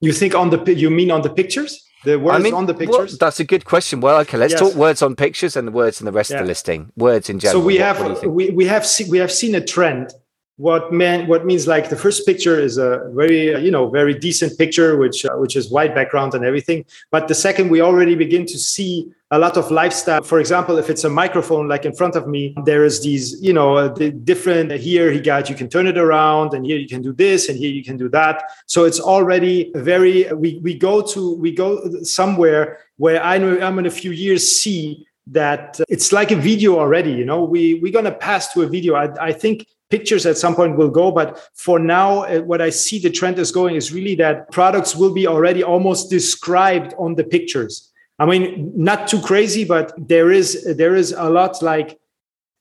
You 0.00 0.12
think 0.12 0.35
on 0.35 0.50
the 0.50 0.75
you 0.75 0.90
mean 0.90 1.11
on 1.11 1.23
the 1.23 1.30
pictures? 1.30 1.85
The 2.04 2.19
words 2.19 2.37
I 2.37 2.42
mean, 2.42 2.54
on 2.54 2.66
the 2.66 2.75
pictures? 2.75 3.12
Well, 3.12 3.19
that's 3.21 3.40
a 3.40 3.45
good 3.45 3.64
question. 3.64 4.00
Well, 4.00 4.19
okay, 4.21 4.38
let's 4.38 4.52
yes. 4.52 4.61
talk 4.61 4.75
words 4.75 5.02
on 5.02 5.16
pictures 5.16 5.54
and 5.57 5.69
the 5.69 5.73
words 5.73 6.00
in 6.00 6.07
the 6.07 6.12
rest 6.12 6.30
yeah. 6.30 6.38
of 6.38 6.45
the 6.45 6.49
listing. 6.49 6.90
Words 6.97 7.28
in 7.28 7.38
general. 7.38 7.61
So 7.61 7.66
we 7.66 7.75
what, 7.75 7.83
have 7.83 8.00
what 8.00 8.26
we, 8.26 8.50
we 8.50 8.64
have 8.66 8.87
we 9.09 9.19
have 9.19 9.30
seen 9.30 9.54
a 9.54 9.64
trend 9.64 10.12
what 10.61 10.92
man 10.92 11.26
what 11.26 11.47
means 11.47 11.66
like 11.66 11.88
the 11.88 11.97
first 11.97 12.26
picture 12.26 12.61
is 12.61 12.76
a 12.76 13.11
very 13.14 13.59
you 13.64 13.71
know 13.71 13.88
very 13.88 14.12
decent 14.12 14.59
picture 14.59 14.99
which 14.99 15.25
uh, 15.25 15.33
which 15.37 15.57
is 15.57 15.71
white 15.71 15.95
background 15.95 16.35
and 16.35 16.45
everything 16.45 16.85
but 17.11 17.28
the 17.28 17.35
second 17.35 17.71
we 17.71 17.80
already 17.80 18.14
begin 18.14 18.45
to 18.45 18.59
see 18.59 19.11
a 19.31 19.39
lot 19.39 19.57
of 19.57 19.71
lifestyle. 19.71 20.23
For 20.23 20.41
example 20.41 20.77
if 20.79 20.91
it's 20.91 21.05
a 21.05 21.09
microphone 21.09 21.69
like 21.69 21.85
in 21.85 21.95
front 21.95 22.17
of 22.17 22.27
me 22.27 22.55
there 22.65 22.85
is 22.85 23.03
these 23.03 23.41
you 23.41 23.53
know 23.53 23.77
uh, 23.77 23.89
the 23.89 24.11
different 24.11 24.73
uh, 24.73 24.77
here 24.77 25.13
he 25.13 25.21
got 25.21 25.49
you 25.49 25.55
can 25.55 25.69
turn 25.69 25.87
it 25.87 25.97
around 25.97 26.53
and 26.53 26.67
here 26.67 26.79
you 26.79 26.89
can 26.89 27.01
do 27.01 27.13
this 27.13 27.49
and 27.49 27.59
here 27.59 27.71
you 27.71 27.85
can 27.85 27.97
do 27.97 28.09
that. 28.09 28.43
So 28.67 28.85
it's 28.85 29.01
already 29.01 29.71
very 29.75 30.33
we 30.33 30.59
we 30.63 30.75
go 30.75 31.01
to 31.03 31.35
we 31.37 31.53
go 31.53 32.03
somewhere 32.03 32.79
where 32.97 33.23
i 33.23 33.39
know 33.39 33.61
i'm 33.61 33.79
in 33.79 33.87
a 33.87 33.91
few 33.91 34.11
years 34.11 34.61
see 34.61 35.07
that 35.27 35.81
uh, 35.81 35.85
it's 35.89 36.13
like 36.13 36.33
a 36.33 36.37
video 36.37 36.79
already 36.79 37.13
you 37.13 37.25
know? 37.25 37.45
We 37.45 37.75
we're 37.75 37.93
going 37.93 38.07
to 38.07 38.13
pass 38.13 38.53
to 38.55 38.63
a 38.63 38.67
video. 38.67 38.95
I, 38.95 39.29
I 39.29 39.33
think 39.33 39.67
pictures 39.91 40.25
at 40.25 40.39
some 40.39 40.55
point 40.55 40.77
will 40.77 40.91
go 40.91 41.11
but 41.11 41.49
for 41.55 41.79
now 41.79 42.23
uh, 42.23 42.41
what 42.41 42.61
i 42.63 42.71
see 42.71 42.99
the 43.01 43.11
trend 43.11 43.39
is 43.39 43.51
going 43.51 43.75
is 43.75 43.93
really 43.93 44.15
that 44.15 44.51
products 44.53 44.95
will 44.95 45.13
be 45.13 45.27
already 45.27 45.65
almost 45.65 46.09
described 46.09 46.95
on 46.97 47.17
the 47.17 47.25
pictures 47.25 47.89
i 48.21 48.25
mean 48.25 48.73
not 48.77 49.09
too 49.09 49.21
crazy 49.21 49.65
but 49.65 49.93
there 49.97 50.31
is 50.31 50.47
there 50.77 50.95
is 50.95 51.12
a 51.12 51.29
lot 51.29 51.61
like 51.62 51.99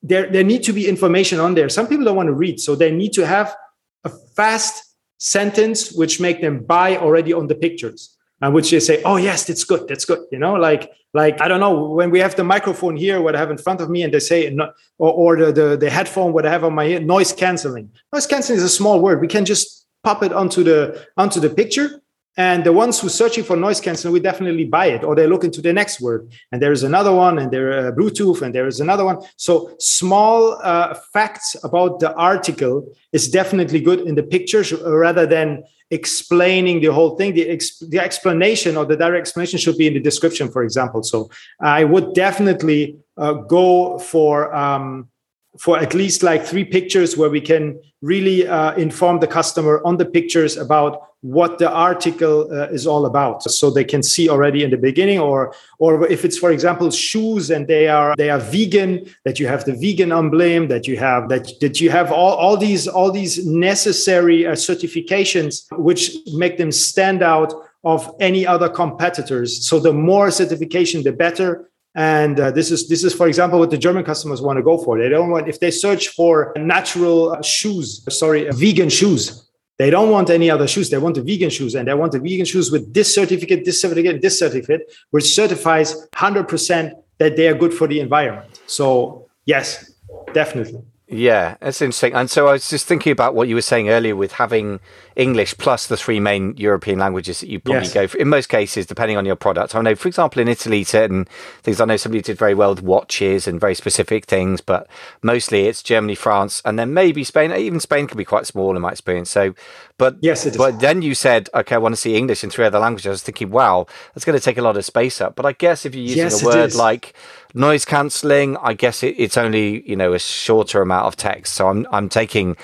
there 0.01 0.25
there 0.31 0.43
need 0.43 0.63
to 0.63 0.73
be 0.73 0.87
information 0.87 1.39
on 1.39 1.53
there 1.53 1.69
some 1.69 1.87
people 1.87 2.05
don't 2.05 2.15
want 2.15 2.27
to 2.27 2.33
read 2.45 2.59
so 2.59 2.75
they 2.75 2.91
need 2.91 3.13
to 3.13 3.25
have 3.25 3.55
a 4.03 4.09
fast 4.35 4.95
sentence 5.19 5.91
which 5.91 6.19
make 6.19 6.41
them 6.41 6.63
buy 6.63 6.97
already 6.97 7.33
on 7.33 7.45
the 7.47 7.55
pictures 7.55 8.15
and 8.41 8.53
which 8.53 8.71
they 8.71 8.79
say, 8.79 9.01
"Oh 9.03 9.17
yes, 9.17 9.45
that's 9.45 9.63
good, 9.63 9.87
that's 9.87 10.05
good." 10.05 10.19
You 10.31 10.39
know, 10.39 10.53
like 10.53 10.91
like 11.13 11.41
I 11.41 11.47
don't 11.47 11.59
know 11.59 11.89
when 11.89 12.09
we 12.09 12.19
have 12.19 12.35
the 12.35 12.43
microphone 12.43 12.95
here, 12.95 13.21
what 13.21 13.35
I 13.35 13.39
have 13.39 13.51
in 13.51 13.57
front 13.57 13.81
of 13.81 13.89
me, 13.89 14.03
and 14.03 14.13
they 14.13 14.19
say, 14.19 14.55
or, 14.97 15.11
or 15.11 15.37
the, 15.37 15.51
the 15.51 15.77
the 15.77 15.89
headphone, 15.89 16.33
what 16.33 16.45
I 16.45 16.49
have 16.49 16.63
on 16.63 16.73
my 16.73 16.85
ear, 16.85 16.99
noise 16.99 17.33
canceling. 17.33 17.91
Noise 18.13 18.27
canceling 18.27 18.57
is 18.57 18.63
a 18.63 18.69
small 18.69 19.01
word. 19.01 19.21
We 19.21 19.27
can 19.27 19.45
just 19.45 19.87
pop 20.03 20.23
it 20.23 20.31
onto 20.31 20.63
the 20.63 21.05
onto 21.17 21.39
the 21.39 21.49
picture, 21.49 22.01
and 22.39 22.63
the 22.63 22.71
ones 22.71 23.01
who 23.01 23.09
searching 23.09 23.43
for 23.43 23.57
noise 23.57 23.81
canceling, 23.81 24.13
we 24.13 24.21
definitely 24.21 24.63
buy 24.63 24.85
it, 24.85 25.03
or 25.03 25.13
they 25.13 25.27
look 25.27 25.43
into 25.43 25.61
the 25.61 25.73
next 25.73 25.99
word. 25.99 26.31
And 26.53 26.61
there 26.61 26.71
is 26.71 26.83
another 26.83 27.13
one, 27.13 27.37
and 27.37 27.51
there 27.51 27.87
uh, 27.87 27.91
Bluetooth, 27.91 28.41
and 28.41 28.55
there 28.55 28.65
is 28.65 28.79
another 28.79 29.03
one. 29.03 29.17
So 29.35 29.75
small 29.77 30.57
uh, 30.63 30.93
facts 31.11 31.57
about 31.65 31.99
the 31.99 32.13
article 32.13 32.87
is 33.11 33.29
definitely 33.29 33.81
good 33.81 33.99
in 34.07 34.15
the 34.15 34.23
pictures 34.23 34.71
rather 34.71 35.25
than 35.25 35.65
explaining 35.91 36.79
the 36.79 36.93
whole 36.93 37.17
thing. 37.17 37.33
The, 37.33 37.49
ex- 37.49 37.79
the 37.79 37.99
explanation 37.99 38.77
or 38.77 38.85
the 38.85 38.95
direct 38.95 39.19
explanation 39.19 39.59
should 39.59 39.77
be 39.77 39.87
in 39.87 39.95
the 39.95 39.99
description, 39.99 40.49
for 40.49 40.63
example. 40.63 41.03
So 41.03 41.29
I 41.59 41.83
would 41.83 42.13
definitely 42.13 42.95
uh, 43.17 43.33
go 43.33 43.99
for. 43.99 44.55
Um, 44.55 45.09
for 45.57 45.79
at 45.79 45.93
least 45.93 46.21
like 46.21 46.45
three 46.45 46.63
pictures 46.63 47.17
where 47.17 47.29
we 47.29 47.41
can 47.41 47.79
really 48.01 48.47
uh, 48.47 48.73
inform 48.75 49.19
the 49.19 49.27
customer 49.27 49.81
on 49.83 49.97
the 49.97 50.05
pictures 50.05 50.57
about 50.57 51.09
what 51.21 51.57
the 51.57 51.69
article 51.69 52.47
uh, 52.51 52.67
is 52.67 52.87
all 52.87 53.05
about. 53.05 53.43
So 53.43 53.69
they 53.69 53.83
can 53.83 54.01
see 54.01 54.29
already 54.29 54.63
in 54.63 54.69
the 54.69 54.77
beginning 54.77 55.19
or 55.19 55.53
or 55.77 56.07
if 56.07 56.23
it's 56.23 56.37
for 56.37 56.51
example 56.51 56.91
shoes 56.91 57.49
and 57.49 57.67
they 57.67 57.89
are 57.89 58.15
they 58.15 58.29
are 58.29 58.39
vegan 58.39 59.05
that 59.25 59.39
you 59.39 59.47
have 59.47 59.65
the 59.65 59.73
vegan 59.73 60.13
emblem 60.13 60.69
that 60.69 60.87
you 60.87 60.97
have 60.97 61.27
that 61.29 61.51
that 61.59 61.81
you 61.81 61.89
have 61.89 62.11
all, 62.11 62.35
all 62.35 62.55
these 62.55 62.87
all 62.87 63.11
these 63.11 63.45
necessary 63.45 64.45
uh, 64.45 64.53
certifications 64.53 65.65
which 65.77 66.15
make 66.33 66.57
them 66.57 66.71
stand 66.71 67.21
out 67.21 67.53
of 67.83 68.13
any 68.19 68.45
other 68.45 68.69
competitors. 68.69 69.65
So 69.67 69.79
the 69.79 69.93
more 69.93 70.31
certification 70.31 71.03
the 71.03 71.11
better 71.11 71.69
and 71.99 72.39
uh, 72.39 72.49
this 72.49 72.71
is 72.71 72.87
this 72.87 73.03
is 73.03 73.13
for 73.13 73.27
example 73.27 73.59
what 73.59 73.71
the 73.71 73.77
german 73.77 74.05
customers 74.05 74.41
want 74.41 74.55
to 74.55 74.63
go 74.63 74.77
for. 74.77 74.97
They 74.97 75.09
don't 75.09 75.29
want 75.29 75.49
if 75.49 75.59
they 75.59 75.69
search 75.69 76.07
for 76.09 76.53
natural 76.55 77.41
shoes 77.41 77.87
sorry 78.09 78.49
vegan 78.51 78.89
shoes 78.89 79.49
they 79.79 79.89
don't 79.89 80.09
want 80.09 80.29
any 80.29 80.49
other 80.51 80.67
shoes. 80.67 80.89
They 80.89 80.97
want 80.97 81.15
the 81.15 81.21
vegan 81.21 81.49
shoes. 81.49 81.73
And 81.73 81.87
they 81.87 81.93
want 81.93 82.11
the 82.11 82.19
vegan 82.19 82.45
shoes 82.45 82.69
with 82.69 82.93
this 82.93 83.13
certificate 83.13 83.65
this 83.65 83.81
certificate 83.81 84.21
this 84.21 84.37
certificate 84.39 84.81
which 85.11 85.33
certifies 85.33 86.07
100% 86.11 86.91
that 87.17 87.35
they 87.37 87.47
are 87.47 87.53
good 87.53 87.73
for 87.73 87.87
the 87.87 87.99
environment. 87.99 88.61
So 88.65 89.27
yes 89.45 89.91
definitely 90.33 90.81
yeah, 91.11 91.57
that's 91.59 91.81
interesting. 91.81 92.13
And 92.13 92.29
so 92.29 92.47
I 92.47 92.51
was 92.51 92.69
just 92.69 92.85
thinking 92.85 93.11
about 93.11 93.33
what 93.33 93.47
you 93.47 93.55
were 93.55 93.63
saying 93.63 93.89
earlier 93.89 94.15
with 94.15 94.33
having 94.33 94.79
English 95.15 95.57
plus 95.57 95.87
the 95.87 95.97
three 95.97 96.19
main 96.19 96.55
European 96.55 96.99
languages 96.99 97.39
that 97.39 97.49
you 97.49 97.59
probably 97.59 97.81
yes. 97.81 97.93
go 97.93 98.07
for. 98.07 98.17
In 98.19 98.29
most 98.29 98.47
cases, 98.47 98.85
depending 98.85 99.17
on 99.17 99.25
your 99.25 99.35
product. 99.35 99.73
I 99.73 99.81
know, 99.81 99.95
for 99.95 100.07
example, 100.07 100.39
in 100.39 100.47
Italy, 100.47 100.83
certain 100.83 101.25
things 101.63 101.81
I 101.81 101.85
know 101.85 101.97
somebody 101.97 102.21
did 102.21 102.37
very 102.37 102.53
well 102.53 102.69
with 102.75 102.83
watches 102.83 103.47
and 103.47 103.59
very 103.59 103.73
specific 103.73 104.25
things, 104.25 104.61
but 104.61 104.87
mostly 105.23 105.65
it's 105.65 105.81
Germany, 105.81 106.13
France, 106.13 106.61
and 106.63 106.77
then 106.77 106.93
maybe 106.93 107.23
Spain. 107.23 107.51
Even 107.51 107.79
Spain 107.79 108.05
can 108.05 108.17
be 108.17 108.25
quite 108.25 108.45
small 108.45 108.75
in 108.75 108.81
my 108.83 108.91
experience. 108.91 109.31
So, 109.31 109.55
but 109.97 110.17
yes, 110.21 110.55
but 110.55 110.79
then 110.79 111.01
you 111.01 111.15
said, 111.15 111.49
okay, 111.55 111.73
I 111.73 111.79
want 111.79 111.93
to 111.93 111.99
see 111.99 112.15
English 112.15 112.43
in 112.43 112.51
three 112.51 112.65
other 112.65 112.79
languages. 112.79 113.07
I 113.07 113.09
was 113.09 113.23
thinking, 113.23 113.49
wow, 113.49 113.87
that's 114.13 114.25
going 114.25 114.37
to 114.37 114.45
take 114.45 114.59
a 114.59 114.61
lot 114.61 114.77
of 114.77 114.85
space 114.85 115.21
up. 115.21 115.35
But 115.35 115.47
I 115.47 115.53
guess 115.53 115.87
if 115.87 115.95
you're 115.95 116.03
using 116.03 116.17
yes, 116.19 116.43
a 116.43 116.45
word 116.45 116.75
like 116.75 117.15
noise 117.53 117.85
cancelling, 117.85 118.57
I 118.57 118.73
guess 118.73 119.03
it, 119.03 119.15
it's 119.17 119.37
only 119.37 119.87
you 119.89 119.95
know 119.95 120.13
a 120.13 120.19
shorter 120.19 120.81
amount 120.81 121.05
of 121.07 121.15
text. 121.15 121.55
So 121.55 121.67
I'm 121.67 121.87
I'm 121.91 122.09
taking 122.09 122.57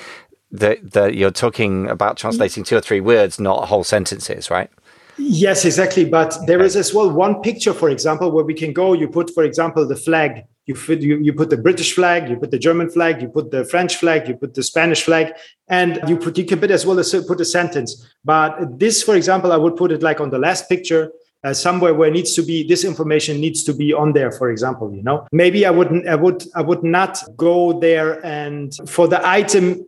that 0.52 0.94
that 0.94 1.16
you're 1.16 1.32
talking 1.32 1.88
about 1.90 2.18
translating 2.18 2.64
two 2.64 2.78
or 2.78 2.82
three 2.82 3.02
words, 3.02 3.40
not 3.40 3.68
whole 3.68 3.84
sentences, 3.84 4.50
right? 4.50 4.70
Yes, 5.18 5.64
exactly. 5.64 6.06
But 6.06 6.38
there 6.46 6.62
is 6.62 6.76
as 6.76 6.94
well 6.94 7.10
one 7.10 7.42
picture, 7.42 7.74
for 7.74 7.90
example, 7.90 8.32
where 8.32 8.44
we 8.44 8.54
can 8.54 8.74
go. 8.74 8.94
You 8.94 9.08
put, 9.08 9.34
for 9.34 9.44
example, 9.44 9.88
the 9.88 9.96
flag. 9.96 10.44
You, 10.66 10.76
fit, 10.76 11.02
you, 11.02 11.18
you 11.20 11.32
put 11.32 11.52
the 11.52 11.58
British 11.58 11.94
flag, 11.94 12.28
you 12.28 12.38
put 12.38 12.50
the 12.50 12.58
German 12.58 12.90
flag, 12.90 13.22
you 13.22 13.28
put 13.28 13.52
the 13.52 13.64
French 13.66 13.98
flag, 13.98 14.28
you 14.28 14.36
put 14.36 14.56
the 14.56 14.64
Spanish 14.64 15.04
flag, 15.04 15.32
and 15.68 16.02
you 16.08 16.18
put 16.18 16.38
you 16.40 16.44
can 16.44 16.60
put 16.60 16.72
as 16.72 16.88
well 16.88 16.98
as 16.98 17.14
put 17.28 17.40
a 17.40 17.46
sentence. 17.46 18.04
But 18.26 18.80
this, 18.80 19.04
for 19.04 19.16
example, 19.16 19.52
I 19.52 19.58
would 19.58 19.76
put 19.76 19.92
it 19.92 20.02
like 20.02 20.20
on 20.20 20.32
the 20.32 20.40
last 20.40 20.68
picture 20.68 21.12
uh, 21.46 21.54
somewhere 21.54 21.94
where 21.94 22.10
needs 22.10 22.34
to 22.34 22.42
be 22.42 22.68
this 22.68 22.84
information 22.84 23.40
needs 23.40 23.64
to 23.64 23.74
be 23.74 23.94
on 23.94 24.14
there 24.14 24.32
for 24.32 24.50
example 24.50 24.92
you 24.94 25.04
know? 25.04 25.28
Maybe 25.32 25.66
i 25.66 25.70
wouldn't 25.70 26.08
i 26.08 26.16
would 26.16 26.44
i 26.56 26.62
would 26.62 26.84
not 26.84 27.24
go 27.38 27.80
there 27.80 28.26
and 28.26 28.76
for 28.88 29.08
the 29.08 29.22
item 29.26 29.88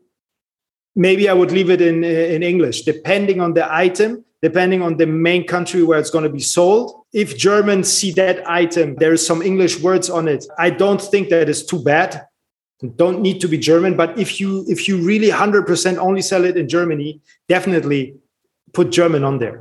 maybe 0.96 1.28
i 1.28 1.34
would 1.34 1.52
leave 1.52 1.70
it 1.70 1.82
in 1.82 2.04
in 2.04 2.44
english. 2.44 2.84
Depending 2.84 3.42
on 3.42 3.54
the 3.54 3.66
item 3.74 4.24
depending 4.44 4.84
on 4.84 4.98
the 4.98 5.08
main 5.08 5.44
country 5.48 5.82
where 5.82 6.00
it's 6.00 6.12
going 6.12 6.24
to 6.24 6.36
be 6.42 6.46
sold 6.58 6.88
if 7.12 7.36
germans 7.38 7.92
see 7.92 8.12
that 8.12 8.48
item 8.48 8.96
there's 8.96 9.26
some 9.26 9.42
english 9.42 9.80
words 9.82 10.08
on 10.10 10.28
it 10.28 10.46
i 10.60 10.70
don't 10.70 11.02
think 11.02 11.30
that 11.30 11.50
is 11.50 11.66
too 11.66 11.82
bad. 11.84 12.12
Don't 13.04 13.22
need 13.28 13.42
to 13.42 13.48
be 13.48 13.58
german 13.58 13.98
but 13.98 14.10
if 14.20 14.40
you 14.40 14.64
if 14.68 14.88
you 14.88 14.96
really 15.12 15.30
100% 15.30 15.98
only 15.98 16.22
sell 16.22 16.44
it 16.46 16.56
in 16.62 16.68
germany 16.70 17.20
definitely 17.50 18.02
put 18.74 18.92
german 18.92 19.24
on 19.24 19.40
there 19.40 19.58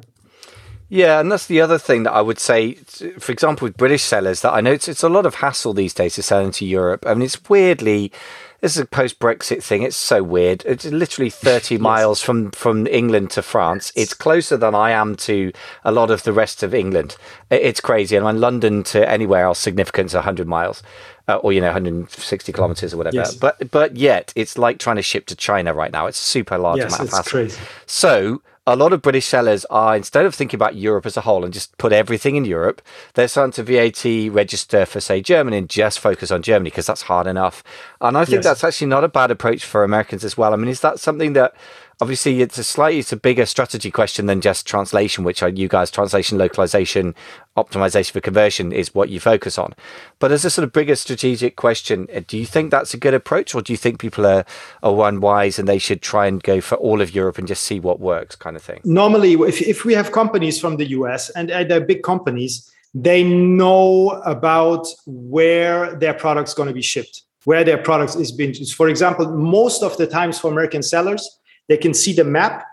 yeah, 0.89 1.19
and 1.19 1.33
that's 1.33 1.47
the 1.47 1.61
other 1.61 1.79
thing 1.79 2.05
that 2.05 2.13
I 2.13 2.21
would 2.21 2.39
say, 2.39 2.75
for 3.19 3.33
example, 3.33 3.67
with 3.67 3.77
British 3.77 4.03
sellers, 4.03 4.43
that 4.43 4.53
I 4.53 4.61
know 4.61 4.73
it's, 4.73 4.87
it's 4.87 5.03
a 5.03 5.09
lot 5.09 5.27
of 5.27 5.37
hassle 5.37 5.75
these 5.75 5.93
days 5.95 6.15
to 6.15 6.23
sell 6.23 6.45
into 6.45 6.65
Europe. 6.65 7.05
I 7.07 7.15
mean, 7.15 7.23
it's 7.23 7.49
weirdly, 7.49 8.13
this 8.61 8.77
is 8.77 8.83
a 8.83 8.87
post 8.87 9.19
Brexit 9.19 9.65
thing. 9.65 9.83
It's 9.83 9.97
so 9.97 10.23
weird. 10.23 10.63
It's 10.65 10.85
literally 10.85 11.31
30 11.31 11.75
yes. 11.77 11.81
miles 11.81 12.23
from, 12.23 12.53
from 12.53 12.87
England 12.87 13.33
to 13.33 13.43
France. 13.43 13.93
It's 13.97 14.15
closer 14.15 14.57
than 14.57 14.77
I 14.77 14.93
am 14.93 15.17
to 15.17 15.53
a 15.85 15.91
lot 15.91 16.13
of 16.13 16.23
the 16.23 16.33
rest 16.33 16.63
of 16.63 16.73
England. 16.73 17.17
It's 17.51 17.81
crazy. 17.81 18.15
And 18.15 18.25
when 18.25 18.41
London 18.41 18.85
to 18.85 19.09
anywhere 19.09 19.45
else 19.45 19.59
significant 19.59 20.11
is 20.11 20.15
100 20.15 20.47
miles. 20.47 20.83
Uh, 21.29 21.35
or 21.39 21.53
you 21.53 21.61
know 21.61 21.67
160 21.67 22.53
kilometers 22.53 22.95
or 22.95 22.99
whatever 22.99 23.17
yes. 23.17 23.35
but 23.35 23.69
but 23.73 23.97
yet 23.97 24.33
it's 24.37 24.57
like 24.57 24.79
trying 24.79 24.95
to 24.95 25.03
ship 25.03 25.27
to 25.27 25.35
china 25.35 25.75
right 25.75 25.91
now 25.91 26.07
it's 26.07 26.19
super 26.19 26.57
large 26.57 26.79
yes, 26.79 26.95
amount 26.95 27.09
of 27.09 27.17
hassle 27.17 27.31
crazy. 27.31 27.61
so 27.85 28.41
a 28.69 28.75
lot 28.75 28.93
of 28.93 29.01
British 29.01 29.27
sellers 29.27 29.65
are 29.67 29.97
instead 29.97 30.27
of 30.27 30.35
thinking 30.35 30.59
about 30.59 30.75
Europe 30.75 31.07
as 31.07 31.17
a 31.17 31.21
whole 31.21 31.45
and 31.45 31.55
just 31.55 31.77
put 31.79 31.93
everything 31.93 32.35
in 32.35 32.45
Europe, 32.45 32.83
they're 33.15 33.29
starting 33.29 33.53
to 33.53 33.63
VAT 33.63 34.35
register 34.35 34.85
for 34.85 35.01
say 35.01 35.21
Germany 35.21 35.59
and 35.59 35.69
just 35.69 36.01
focus 36.01 36.33
on 36.33 36.43
Germany 36.43 36.71
because 36.71 36.87
that's 36.87 37.03
hard 37.03 37.29
enough. 37.29 37.63
And 38.01 38.19
I 38.19 38.25
think 38.25 38.37
yes. 38.37 38.45
that's 38.45 38.65
actually 38.65 38.89
not 38.89 39.05
a 39.05 39.09
bad 39.09 39.31
approach 39.31 39.65
for 39.65 39.85
Americans 39.85 40.25
as 40.25 40.37
well. 40.37 40.53
I 40.53 40.57
mean, 40.57 40.69
is 40.69 40.81
that 40.81 40.99
something 40.99 41.35
that 41.35 41.55
obviously 42.01 42.43
it's 42.43 42.59
a 42.59 42.65
slightly 42.65 42.99
it's 42.99 43.13
a 43.13 43.17
bigger 43.17 43.47
strategy 43.47 43.91
question 43.91 44.27
than 44.27 44.41
just 44.41 44.67
translation 44.67 45.25
which 45.25 45.43
are 45.43 45.49
you 45.49 45.69
guys 45.69 45.91
translation 45.91 46.37
localization 46.37 47.15
optimization 47.57 48.11
for 48.11 48.21
conversion 48.21 48.73
is 48.73 48.95
what 48.95 49.09
you 49.09 49.19
focus 49.19 49.59
on 49.59 49.75
but 50.19 50.31
as 50.31 50.45
a 50.45 50.51
sort 50.51 50.65
of 50.65 50.73
bigger 50.73 50.95
strategic 50.95 51.57
question 51.57 52.07
uh, 52.15 52.21
do 52.27 52.37
you 52.37 52.45
think 52.45 52.71
that's 52.71 52.93
a 52.93 52.99
good 52.99 53.15
approach 53.15 53.55
or 53.55 53.63
do 53.63 53.73
you 53.73 53.77
think 53.77 53.99
people 53.99 54.27
are 54.27 54.45
are 54.83 55.09
unwise 55.09 55.59
and 55.59 55.67
they 55.67 55.79
should 55.79 56.03
try 56.03 56.27
and 56.27 56.43
go 56.43 56.61
for 56.61 56.77
all 56.77 57.01
of 57.01 57.15
europe 57.15 57.39
and 57.39 57.49
just 57.49 57.63
see 57.63 57.81
what 57.81 57.99
works 57.99 58.37
kind 58.37 58.57
of 58.57 58.63
thing 58.63 58.81
normally 58.85 59.33
if, 59.33 59.63
if 59.63 59.85
we 59.85 59.95
have 59.95 60.13
companies 60.13 60.61
from 60.61 60.77
the 60.77 60.87
us 60.87 61.31
and 61.31 61.49
they're 61.49 61.81
big 61.81 62.03
companies 62.03 62.71
they 62.95 63.23
know 63.25 64.11
about 64.25 64.87
where 65.07 65.95
their 65.97 66.15
product's 66.15 66.55
going 66.55 66.69
to 66.69 66.75
be 66.75 66.83
shipped 66.83 67.23
where 67.45 67.63
their 67.63 67.79
products 67.79 68.17
is 68.17 68.33
being 68.33 68.53
used. 68.53 68.75
For 68.75 68.89
example, 68.89 69.31
most 69.31 69.85
of 69.85 69.97
the 69.99 70.07
times 70.09 70.37
for 70.37 70.51
American 70.51 70.83
sellers, 70.83 71.39
they 71.69 71.77
can 71.77 71.95
see 71.95 72.13
the 72.13 72.25
map 72.25 72.67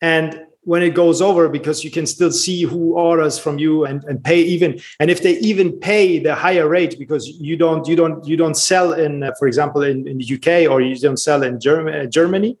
and 0.00 0.44
when 0.64 0.82
it 0.82 0.94
goes 0.94 1.20
over 1.20 1.48
because 1.48 1.84
you 1.84 1.90
can 1.90 2.06
still 2.06 2.32
see 2.32 2.62
who 2.62 2.94
orders 2.94 3.38
from 3.38 3.58
you 3.58 3.84
and, 3.84 4.02
and 4.04 4.24
pay 4.24 4.40
even 4.40 4.80
and 4.98 5.10
if 5.10 5.22
they 5.22 5.38
even 5.38 5.72
pay 5.72 6.18
the 6.18 6.34
higher 6.34 6.68
rate 6.68 6.98
because 6.98 7.28
you 7.28 7.56
don't 7.56 7.86
you 7.86 7.96
don't 7.96 8.26
you 8.26 8.36
don't 8.36 8.56
sell 8.56 8.92
in 8.94 9.22
uh, 9.22 9.30
for 9.38 9.46
example 9.46 9.82
in, 9.82 10.08
in 10.08 10.18
the 10.18 10.34
uk 10.34 10.70
or 10.70 10.80
you 10.80 10.96
don't 10.98 11.18
sell 11.18 11.42
in 11.42 11.60
Germany, 11.60 11.98
uh, 11.98 12.06
Germany 12.06 12.56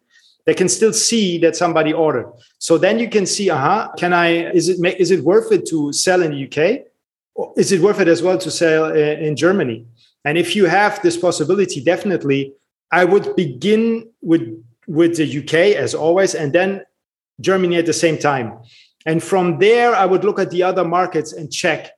they 0.46 0.54
can 0.54 0.68
still 0.68 0.92
see 0.92 1.38
that 1.38 1.56
somebody 1.56 1.94
ordered. 1.94 2.30
So 2.58 2.76
then 2.76 2.98
you 2.98 3.08
can 3.08 3.26
see 3.26 3.50
uh-huh 3.50 3.92
can 3.96 4.12
i 4.12 4.28
is 4.52 4.68
it 4.68 4.78
is 5.00 5.10
it 5.10 5.20
worth 5.20 5.50
it 5.52 5.66
to 5.66 5.92
sell 5.92 6.22
in 6.22 6.32
the 6.32 6.40
uk 6.46 6.86
or 7.34 7.52
is 7.56 7.72
it 7.72 7.80
worth 7.80 8.00
it 8.00 8.08
as 8.08 8.22
well 8.22 8.38
to 8.38 8.50
sell 8.50 8.84
uh, 8.84 9.26
in 9.28 9.34
germany? 9.36 9.86
And 10.26 10.38
if 10.38 10.56
you 10.56 10.66
have 10.66 11.02
this 11.02 11.16
possibility 11.16 11.80
definitely 11.82 12.52
i 12.92 13.04
would 13.04 13.34
begin 13.34 14.08
with 14.20 14.42
with 14.86 15.16
the 15.16 15.38
UK 15.38 15.76
as 15.76 15.94
always, 15.94 16.34
and 16.34 16.52
then 16.52 16.82
Germany 17.40 17.76
at 17.76 17.86
the 17.86 17.92
same 17.92 18.18
time. 18.18 18.58
And 19.06 19.22
from 19.22 19.58
there, 19.58 19.94
I 19.94 20.06
would 20.06 20.24
look 20.24 20.38
at 20.38 20.50
the 20.50 20.62
other 20.62 20.84
markets 20.84 21.32
and 21.32 21.52
check 21.52 21.90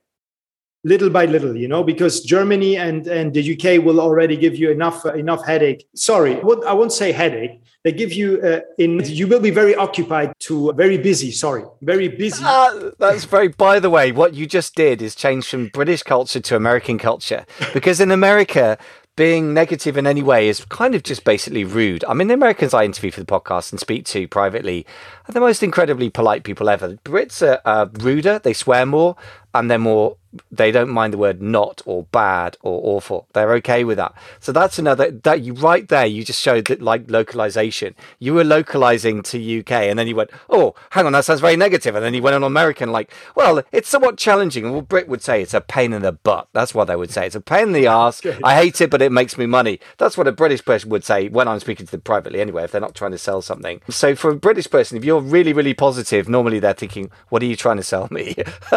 little 0.86 1.10
by 1.10 1.26
little, 1.26 1.56
you 1.56 1.66
know, 1.66 1.82
because 1.82 2.20
Germany 2.20 2.76
and, 2.76 3.06
and 3.08 3.34
the 3.34 3.42
UK 3.54 3.84
will 3.84 4.00
already 4.00 4.36
give 4.36 4.54
you 4.56 4.70
enough 4.70 5.04
uh, 5.04 5.14
enough 5.14 5.44
headache. 5.44 5.86
Sorry, 5.94 6.36
what, 6.36 6.64
I 6.64 6.72
won't 6.72 6.92
say 6.92 7.12
headache. 7.12 7.60
They 7.82 7.92
give 7.92 8.12
you 8.12 8.40
uh, 8.40 8.60
in. 8.78 9.00
You 9.04 9.26
will 9.26 9.40
be 9.40 9.50
very 9.50 9.74
occupied 9.74 10.32
to 10.40 10.72
very 10.72 10.98
busy. 10.98 11.30
Sorry, 11.32 11.64
very 11.82 12.08
busy. 12.08 12.42
Uh, 12.44 12.90
that's 12.98 13.24
very. 13.24 13.48
By 13.48 13.80
the 13.80 13.90
way, 13.90 14.12
what 14.12 14.34
you 14.34 14.46
just 14.46 14.74
did 14.74 15.02
is 15.02 15.14
change 15.14 15.48
from 15.48 15.68
British 15.68 16.02
culture 16.02 16.40
to 16.40 16.56
American 16.56 16.98
culture 16.98 17.44
because 17.74 18.00
in 18.00 18.10
America 18.10 18.78
being 19.16 19.54
negative 19.54 19.96
in 19.96 20.06
any 20.06 20.23
way 20.23 20.46
is 20.49 20.64
kind 20.66 20.94
of 20.94 21.02
just 21.02 21.25
basically 21.25 21.64
rude. 21.64 22.04
I 22.06 22.12
mean, 22.12 22.28
the 22.28 22.35
Americans 22.35 22.75
I 22.75 22.85
interview 22.85 23.11
for 23.11 23.20
the 23.20 23.26
podcast 23.26 23.73
and 23.73 23.80
speak 23.80 24.04
to 24.06 24.28
privately 24.28 24.87
are 25.26 25.32
the 25.32 25.40
most 25.40 25.62
incredibly 25.62 26.11
polite 26.11 26.44
people 26.44 26.68
ever. 26.68 26.96
Brits 27.04 27.40
are 27.40 27.61
uh, 27.64 27.87
ruder, 27.94 28.38
they 28.38 28.52
swear 28.52 28.85
more, 28.85 29.16
and 29.58 29.70
they're 29.70 29.78
more 29.78 30.16
they 30.50 30.70
don't 30.70 30.90
mind 30.90 31.12
the 31.12 31.18
word 31.18 31.40
not 31.40 31.82
or 31.84 32.04
bad 32.04 32.56
or 32.62 32.80
awful. 32.84 33.26
They're 33.32 33.52
okay 33.54 33.84
with 33.84 33.96
that. 33.98 34.14
So 34.40 34.52
that's 34.52 34.78
another 34.78 35.10
that 35.10 35.42
you 35.42 35.54
right 35.54 35.88
there. 35.88 36.06
You 36.06 36.25
just 36.25 36.40
showed 36.40 36.66
that 36.66 36.82
like 36.82 37.10
localization. 37.10 37.94
You 38.18 38.34
were 38.34 38.44
localizing 38.44 39.22
to 39.25 39.60
UK, 39.60 39.72
and 39.72 39.98
then 39.98 40.06
you 40.06 40.16
went, 40.16 40.30
oh, 40.50 40.75
hang 40.90 41.06
on, 41.06 41.12
that 41.12 41.25
sounds 41.25 41.40
very 41.40 41.56
negative, 41.56 41.94
and 41.94 42.04
then 42.04 42.14
you 42.14 42.22
went 42.22 42.36
on 42.36 42.42
American. 42.42 42.92
Like, 42.92 43.12
well, 43.34 43.62
it's 43.72 43.88
somewhat 43.88 44.18
challenging. 44.18 44.70
Well, 44.70 44.82
Brit 44.82 45.08
would 45.08 45.22
say 45.22 45.42
it's 45.42 45.54
a 45.54 45.60
pain 45.60 45.92
in 45.92 46.02
the 46.02 46.12
butt. 46.12 46.48
That's 46.52 46.75
what 46.75 46.86
they 46.86 46.96
would 46.96 47.10
say. 47.10 47.26
It's 47.26 47.34
a 47.34 47.40
pain 47.40 47.68
in 47.68 47.72
the 47.72 47.86
ass. 47.86 48.22
I 48.44 48.56
hate 48.56 48.80
it, 48.80 48.90
but 48.90 49.02
it 49.02 49.12
makes 49.12 49.38
me 49.38 49.46
money. 49.46 49.80
That's 49.98 50.16
what 50.16 50.28
a 50.28 50.32
British 50.32 50.64
person 50.64 50.90
would 50.90 51.04
say 51.04 51.28
when 51.28 51.48
I'm 51.48 51.60
speaking 51.60 51.86
to 51.86 51.92
them 51.92 52.00
privately. 52.02 52.40
Anyway, 52.40 52.64
if 52.64 52.72
they're 52.72 52.80
not 52.80 52.94
trying 52.94 53.12
to 53.12 53.18
sell 53.18 53.42
something. 53.42 53.80
So 53.88 54.14
for 54.14 54.30
a 54.30 54.36
British 54.36 54.70
person, 54.70 54.96
if 54.96 55.04
you're 55.04 55.20
really 55.20 55.52
really 55.52 55.75
positive, 55.75 56.28
normally 56.28 56.58
they're 56.58 56.75
thinking, 56.75 57.10
what 57.28 57.42
are 57.42 57.46
you 57.46 57.56
trying 57.56 57.76
to 57.78 57.82
sell 57.82 58.08
me? 58.10 58.34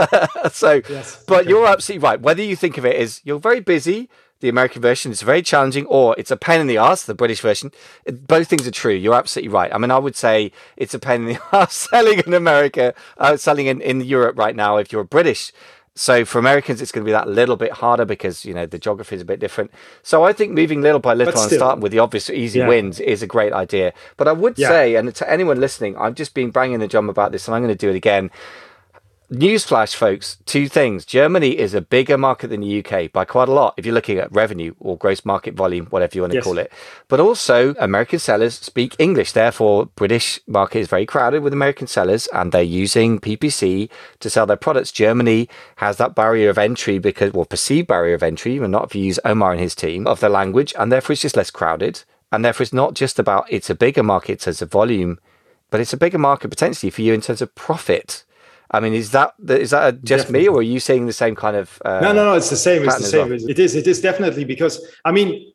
so, 0.51 0.68
yes. 0.73 1.23
but 1.27 1.47
you're 1.47 1.67
absolutely 1.67 2.03
right. 2.07 2.21
Whether 2.21 2.43
you 2.43 2.55
think 2.55 2.77
of 2.77 2.85
it 2.85 2.95
as 2.95 3.21
you're 3.23 3.39
very 3.39 3.59
busy, 3.59 4.09
the 4.39 4.49
American 4.49 4.81
version 4.81 5.11
is 5.11 5.21
very 5.21 5.41
challenging, 5.41 5.85
or 5.87 6.15
it's 6.17 6.31
a 6.31 6.37
pain 6.37 6.61
in 6.61 6.67
the 6.67 6.77
ass, 6.77 7.03
the 7.03 7.13
British 7.13 7.41
version. 7.41 7.71
both 8.05 8.47
things 8.47 8.67
are 8.67 8.71
true. 8.71 8.93
You're 8.93 9.15
absolutely 9.15 9.49
right. 9.49 9.73
I 9.73 9.77
mean, 9.77 9.91
I 9.91 9.97
would 9.97 10.15
say 10.15 10.51
it's 10.77 10.93
a 10.93 10.99
pain 10.99 11.27
in 11.27 11.33
the 11.33 11.41
ass 11.55 11.73
selling 11.73 12.19
in 12.19 12.33
America, 12.33 12.93
uh, 13.17 13.35
selling 13.37 13.67
in, 13.67 13.81
in 13.81 14.01
Europe 14.01 14.37
right 14.37 14.55
now 14.55 14.77
if 14.77 14.91
you're 14.91 15.03
British. 15.03 15.51
So 15.95 16.23
for 16.23 16.39
Americans, 16.39 16.81
it's 16.81 16.93
going 16.93 17.03
to 17.03 17.05
be 17.05 17.11
that 17.11 17.27
little 17.27 17.57
bit 17.57 17.73
harder 17.73 18.05
because 18.05 18.45
you 18.45 18.53
know 18.53 18.65
the 18.65 18.79
geography 18.79 19.17
is 19.17 19.21
a 19.21 19.25
bit 19.25 19.41
different. 19.41 19.69
So 20.01 20.23
I 20.23 20.31
think 20.31 20.53
moving 20.53 20.81
little 20.81 21.01
by 21.01 21.13
little 21.13 21.37
and 21.37 21.51
starting 21.51 21.81
with 21.81 21.91
the 21.91 21.99
obvious 21.99 22.29
easy 22.29 22.59
yeah. 22.59 22.69
wins 22.69 23.01
is 23.01 23.21
a 23.21 23.27
great 23.27 23.51
idea. 23.51 23.93
But 24.15 24.29
I 24.29 24.31
would 24.31 24.57
yeah. 24.57 24.69
say, 24.69 24.95
and 24.95 25.13
to 25.13 25.29
anyone 25.29 25.59
listening, 25.59 25.97
I've 25.97 26.15
just 26.15 26.33
been 26.33 26.51
banging 26.51 26.79
the 26.79 26.87
drum 26.87 27.09
about 27.09 27.33
this, 27.33 27.49
and 27.49 27.55
I'm 27.55 27.61
going 27.61 27.75
to 27.75 27.77
do 27.77 27.89
it 27.89 27.97
again. 27.97 28.31
Newsflash, 29.31 29.93
folks, 29.93 30.37
two 30.47 30.67
things. 30.67 31.05
Germany 31.05 31.55
is 31.55 31.75
a 31.75 31.81
bigger 31.81 32.17
market 32.17 32.47
than 32.47 32.61
the 32.61 32.83
UK 32.83 33.11
by 33.11 33.25
quite 33.25 33.47
a 33.47 33.51
lot 33.51 33.75
if 33.77 33.85
you're 33.85 33.93
looking 33.93 34.17
at 34.17 34.31
revenue 34.31 34.73
or 34.79 34.97
gross 34.97 35.23
market 35.23 35.53
volume, 35.53 35.85
whatever 35.91 36.15
you 36.15 36.21
want 36.21 36.31
to 36.31 36.37
yes. 36.37 36.43
call 36.43 36.57
it. 36.57 36.73
But 37.07 37.19
also, 37.19 37.75
American 37.75 38.17
sellers 38.17 38.55
speak 38.55 38.95
English. 38.97 39.33
Therefore, 39.33 39.85
British 39.85 40.39
market 40.47 40.79
is 40.79 40.87
very 40.87 41.05
crowded 41.05 41.43
with 41.43 41.53
American 41.53 41.85
sellers 41.85 42.27
and 42.33 42.51
they're 42.51 42.63
using 42.63 43.19
PPC 43.19 43.91
to 44.19 44.29
sell 44.31 44.47
their 44.47 44.57
products. 44.57 44.91
Germany 44.91 45.47
has 45.75 45.97
that 45.97 46.15
barrier 46.15 46.49
of 46.49 46.57
entry 46.57 46.97
because, 46.97 47.31
well, 47.31 47.45
perceived 47.45 47.87
barrier 47.87 48.15
of 48.15 48.23
entry, 48.23 48.57
and 48.57 48.71
not 48.71 48.85
if 48.85 48.95
you 48.95 49.03
use 49.03 49.19
Omar 49.23 49.51
and 49.51 49.61
his 49.61 49.75
team, 49.75 50.07
of 50.07 50.21
the 50.21 50.29
language, 50.29 50.73
and 50.75 50.91
therefore 50.91 51.13
it's 51.13 51.21
just 51.21 51.37
less 51.37 51.51
crowded. 51.51 52.03
And 52.31 52.43
therefore, 52.43 52.63
it's 52.63 52.73
not 52.73 52.95
just 52.95 53.19
about 53.19 53.45
it's 53.47 53.69
a 53.69 53.75
bigger 53.75 54.01
market 54.01 54.31
in 54.31 54.37
terms 54.39 54.63
of 54.63 54.71
volume, 54.71 55.19
but 55.69 55.79
it's 55.79 55.93
a 55.93 55.97
bigger 55.97 56.17
market 56.17 56.49
potentially 56.49 56.89
for 56.89 57.03
you 57.03 57.13
in 57.13 57.21
terms 57.21 57.43
of 57.43 57.53
profit 57.53 58.23
I 58.71 58.79
mean, 58.79 58.93
is 58.93 59.11
that 59.11 59.33
is 59.47 59.71
that 59.71 60.03
just 60.03 60.25
definitely. 60.25 60.39
me, 60.41 60.47
or 60.47 60.59
are 60.59 60.61
you 60.61 60.79
seeing 60.79 61.07
the 61.07 61.13
same 61.13 61.35
kind 61.35 61.55
of? 61.55 61.81
Uh, 61.83 61.99
no, 62.01 62.13
no, 62.13 62.25
no. 62.25 62.33
It's 62.33 62.49
the 62.49 62.55
same. 62.55 62.83
It's 62.83 62.97
the 62.97 63.03
same. 63.03 63.29
Well? 63.29 63.49
It 63.49 63.57
is. 63.57 63.75
It 63.75 63.87
is 63.87 63.99
definitely 63.99 64.43
because 64.43 64.85
I 65.05 65.11
mean, 65.11 65.51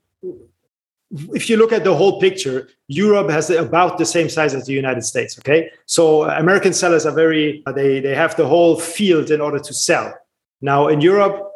if 1.33 1.49
you 1.49 1.57
look 1.57 1.73
at 1.73 1.85
the 1.85 1.95
whole 1.95 2.21
picture, 2.21 2.69
Europe 2.89 3.31
has 3.31 3.51
about 3.51 3.99
the 3.99 4.07
same 4.07 4.29
size 4.29 4.53
as 4.53 4.67
the 4.67 4.73
United 4.73 5.03
States. 5.03 5.39
Okay, 5.39 5.71
so 5.87 6.25
American 6.25 6.73
sellers 6.73 7.07
are 7.07 7.15
very 7.15 7.63
they 7.75 8.01
they 8.01 8.15
have 8.15 8.37
the 8.37 8.47
whole 8.47 8.81
field 8.81 9.31
in 9.31 9.41
order 9.41 9.61
to 9.61 9.73
sell. 9.73 10.13
Now 10.61 10.89
in 10.89 11.01
Europe, 11.01 11.53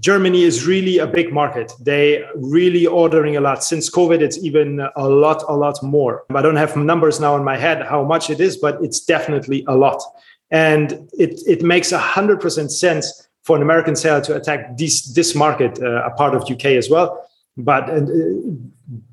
Germany 0.00 0.44
is 0.44 0.66
really 0.66 0.98
a 0.98 1.06
big 1.06 1.32
market. 1.32 1.72
They 1.80 2.24
really 2.34 2.86
ordering 2.86 3.36
a 3.36 3.40
lot. 3.40 3.62
Since 3.62 3.90
COVID, 3.90 4.20
it's 4.22 4.38
even 4.38 4.80
a 4.96 5.08
lot, 5.08 5.44
a 5.48 5.54
lot 5.54 5.80
more. 5.82 6.24
I 6.34 6.42
don't 6.42 6.56
have 6.56 6.74
numbers 6.76 7.20
now 7.20 7.36
in 7.36 7.44
my 7.44 7.56
head 7.56 7.86
how 7.86 8.02
much 8.02 8.30
it 8.30 8.40
is, 8.40 8.56
but 8.56 8.82
it's 8.82 9.00
definitely 9.00 9.64
a 9.68 9.76
lot. 9.76 10.02
And 10.50 11.08
it, 11.18 11.40
it 11.46 11.62
makes 11.62 11.92
100% 11.92 12.70
sense 12.70 13.28
for 13.42 13.56
an 13.56 13.62
American 13.62 13.96
seller 13.96 14.20
to 14.22 14.36
attack 14.36 14.76
this, 14.76 15.12
this 15.14 15.34
market, 15.34 15.80
uh, 15.82 16.04
a 16.04 16.10
part 16.10 16.34
of 16.34 16.50
UK 16.50 16.66
as 16.66 16.90
well. 16.90 17.26
But 17.56 17.90
uh, 17.90 18.00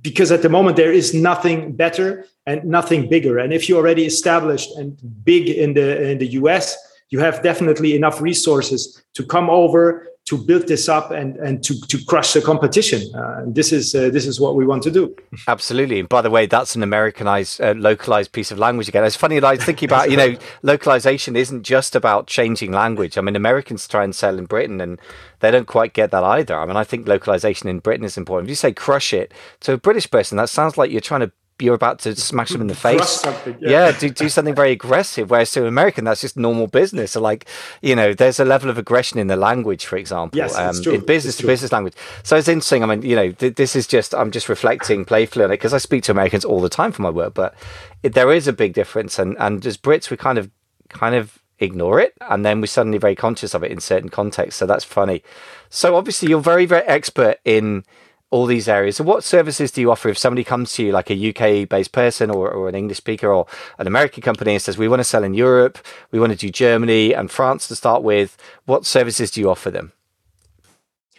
because 0.02 0.32
at 0.32 0.42
the 0.42 0.50
moment 0.50 0.78
there 0.78 0.92
is 0.92 1.14
nothing 1.14 1.74
better 1.74 2.26
and 2.46 2.64
nothing 2.64 3.10
bigger. 3.10 3.38
And 3.38 3.54
if 3.54 3.68
you're 3.68 3.80
already 3.80 4.06
established 4.06 4.72
and 4.78 4.98
big 5.24 5.50
in 5.50 5.74
the, 5.74 6.12
in 6.12 6.18
the 6.18 6.28
US, 6.40 6.76
you 7.10 7.20
have 7.20 7.44
definitely 7.44 7.96
enough 7.96 8.22
resources 8.22 9.02
to 9.14 9.26
come 9.26 9.50
over 9.50 10.08
to 10.28 10.38
build 10.38 10.68
this 10.68 10.90
up 10.90 11.12
and 11.12 11.38
and 11.38 11.64
to 11.64 11.80
to 11.88 12.04
crush 12.06 12.34
the 12.34 12.42
competition. 12.42 13.02
Uh, 13.16 13.44
this 13.48 13.72
is 13.72 13.96
uh, 13.96 14.10
this 14.10 14.28
is 14.28 14.40
what 14.40 14.56
we 14.56 14.66
want 14.66 14.84
to 14.84 14.92
do. 14.92 15.16
Absolutely. 15.48 16.00
And 16.00 16.10
by 16.10 16.22
the 16.22 16.30
way, 16.30 16.46
that's 16.46 16.76
an 16.76 16.84
Americanized, 16.84 17.62
uh, 17.62 17.74
localized 17.78 18.34
piece 18.34 18.52
of 18.52 18.60
language 18.60 18.90
again. 18.90 19.06
It's 19.06 19.16
funny 19.16 19.40
that 19.40 19.48
I 19.48 19.54
was 19.56 19.64
thinking 19.64 19.88
about 19.88 20.12
you 20.12 20.18
know 20.18 20.36
localization 20.62 21.36
isn't 21.36 21.64
just 21.64 21.96
about 21.96 22.28
changing 22.28 22.72
language. 22.74 23.18
I 23.18 23.22
mean, 23.22 23.36
Americans 23.36 23.88
try 23.88 24.04
and 24.04 24.14
sell 24.14 24.38
in 24.38 24.46
Britain 24.46 24.82
and 24.82 25.00
they 25.40 25.52
don't 25.52 25.68
quite 25.68 25.94
get 25.94 26.12
that 26.12 26.24
either. 26.24 26.60
I 26.60 26.66
mean, 26.66 26.78
I 26.78 26.84
think 26.84 27.08
localization 27.08 27.70
in 27.70 27.80
Britain 27.80 28.06
is 28.06 28.18
important. 28.18 28.48
If 28.48 28.50
you 28.50 28.56
say 28.56 28.74
crush 28.74 29.14
it 29.14 29.34
to 29.62 29.74
a 29.74 29.78
British 29.78 30.10
person, 30.10 30.38
that 30.38 30.50
sounds 30.50 30.78
like 30.78 30.92
you're 30.92 31.00
trying 31.02 31.22
to 31.22 31.32
you're 31.60 31.76
about 31.76 32.00
to 32.00 32.16
smash 32.16 32.50
them 32.50 32.62
in 32.62 32.68
the 32.68 32.76
face. 32.88 33.24
Yeah, 33.26 33.54
yeah 33.60 33.92
do, 33.98 34.10
do 34.10 34.30
something 34.30 34.56
very 34.56 34.72
aggressive. 34.72 35.30
Whereas 35.30 35.52
to 35.52 35.66
American, 35.66 36.06
that's 36.06 36.22
just 36.22 36.38
normal 36.38 36.68
business. 36.68 37.12
So 37.12 37.22
like, 37.22 37.46
you 37.82 37.96
know, 37.96 38.14
there's 38.14 38.40
a 38.40 38.46
level 38.46 38.70
of 38.70 38.78
aggression 38.78 39.20
in 39.20 39.28
the 39.28 39.36
language, 39.36 39.86
for 39.86 39.98
example, 39.98 40.38
yes, 40.38 40.56
um, 40.56 40.94
in 40.94 41.06
business 41.06 41.38
to 41.38 41.48
business 41.48 41.72
language. 41.72 41.96
So 42.24 42.36
it's 42.36 42.48
interesting. 42.48 42.84
I 42.84 42.88
mean, 42.88 43.02
you 43.02 43.16
know, 43.16 43.32
th- 43.32 43.56
this 43.56 43.76
is 43.76 43.88
just, 43.88 44.14
I'm 44.14 44.32
just 44.32 44.50
reflecting 44.50 45.06
playfully 45.06 45.46
on 45.46 45.52
it 45.52 45.56
because 45.56 45.74
I 45.74 45.80
speak 45.80 46.04
to 46.04 46.12
Americans 46.12 46.46
all 46.46 46.62
the 46.62 46.70
time 46.70 46.92
for 46.92 47.02
my 47.02 47.10
work, 47.10 47.34
but 47.34 47.56
it, 48.04 48.14
there 48.14 48.32
is 48.32 48.48
a 48.48 48.54
big 48.54 48.74
difference. 48.74 49.20
And, 49.20 49.36
and 49.40 49.66
as 49.66 49.78
Brits, 49.78 50.10
we 50.10 50.18
kind 50.18 50.38
of, 50.38 50.50
kind 50.90 51.16
of 51.16 51.40
ignore 51.60 52.00
it. 52.00 52.14
And 52.22 52.46
then 52.46 52.62
we're 52.62 52.68
suddenly 52.68 52.98
very 52.98 53.16
conscious 53.16 53.54
of 53.54 53.64
it 53.64 53.72
in 53.72 53.80
certain 53.80 54.10
contexts. 54.10 54.60
So 54.60 54.66
that's 54.66 54.84
funny. 54.84 55.24
So 55.70 55.96
obviously 55.96 56.30
you're 56.30 56.40
very, 56.40 56.66
very 56.66 56.86
expert 56.86 57.40
in, 57.46 57.84
all 58.30 58.46
these 58.46 58.68
areas. 58.68 58.98
So, 58.98 59.04
what 59.04 59.24
services 59.24 59.72
do 59.72 59.82
you 59.82 59.92
offer 59.92 60.10
if 60.10 60.18
somebody 60.18 60.44
comes 60.44 60.74
to 60.74 60.84
you, 60.84 60.92
like 60.92 61.10
a 61.10 61.30
UK 61.30 61.68
based 61.68 61.92
person 61.92 62.30
or, 62.30 62.50
or 62.50 62.68
an 62.68 62.76
English 62.76 62.98
speaker 62.98 63.32
or 63.32 63.48
an 63.80 63.88
American 63.88 64.22
company, 64.22 64.54
and 64.54 64.62
says, 64.62 64.78
We 64.78 64.88
want 64.88 65.00
to 65.00 65.06
sell 65.06 65.24
in 65.24 65.34
Europe, 65.34 65.78
we 66.12 66.20
want 66.20 66.32
to 66.34 66.38
do 66.38 66.50
Germany 66.50 67.14
and 67.14 67.32
France 67.32 67.68
to 67.70 67.76
start 67.76 68.04
with? 68.04 68.38
What 68.66 68.86
services 68.86 69.32
do 69.32 69.42
you 69.42 69.50
offer 69.50 69.72
them? 69.72 69.94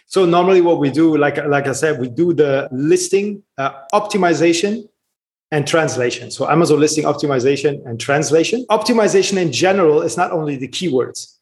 So 0.05 0.25
normally, 0.25 0.61
what 0.61 0.79
we 0.79 0.89
do, 0.89 1.17
like 1.17 1.37
like 1.45 1.67
I 1.67 1.73
said, 1.73 1.99
we 1.99 2.09
do 2.09 2.33
the 2.33 2.67
listing 2.71 3.43
uh, 3.57 3.71
optimization 3.93 4.87
and 5.51 5.67
translation. 5.67 6.29
So 6.29 6.49
Amazon 6.49 6.79
listing 6.79 7.05
optimization 7.05 7.83
and 7.85 7.99
translation. 7.99 8.65
Optimization 8.69 9.37
in 9.37 9.51
general 9.51 10.01
is 10.01 10.15
not 10.15 10.31
only 10.31 10.55
the 10.57 10.67
keywords, 10.67 11.37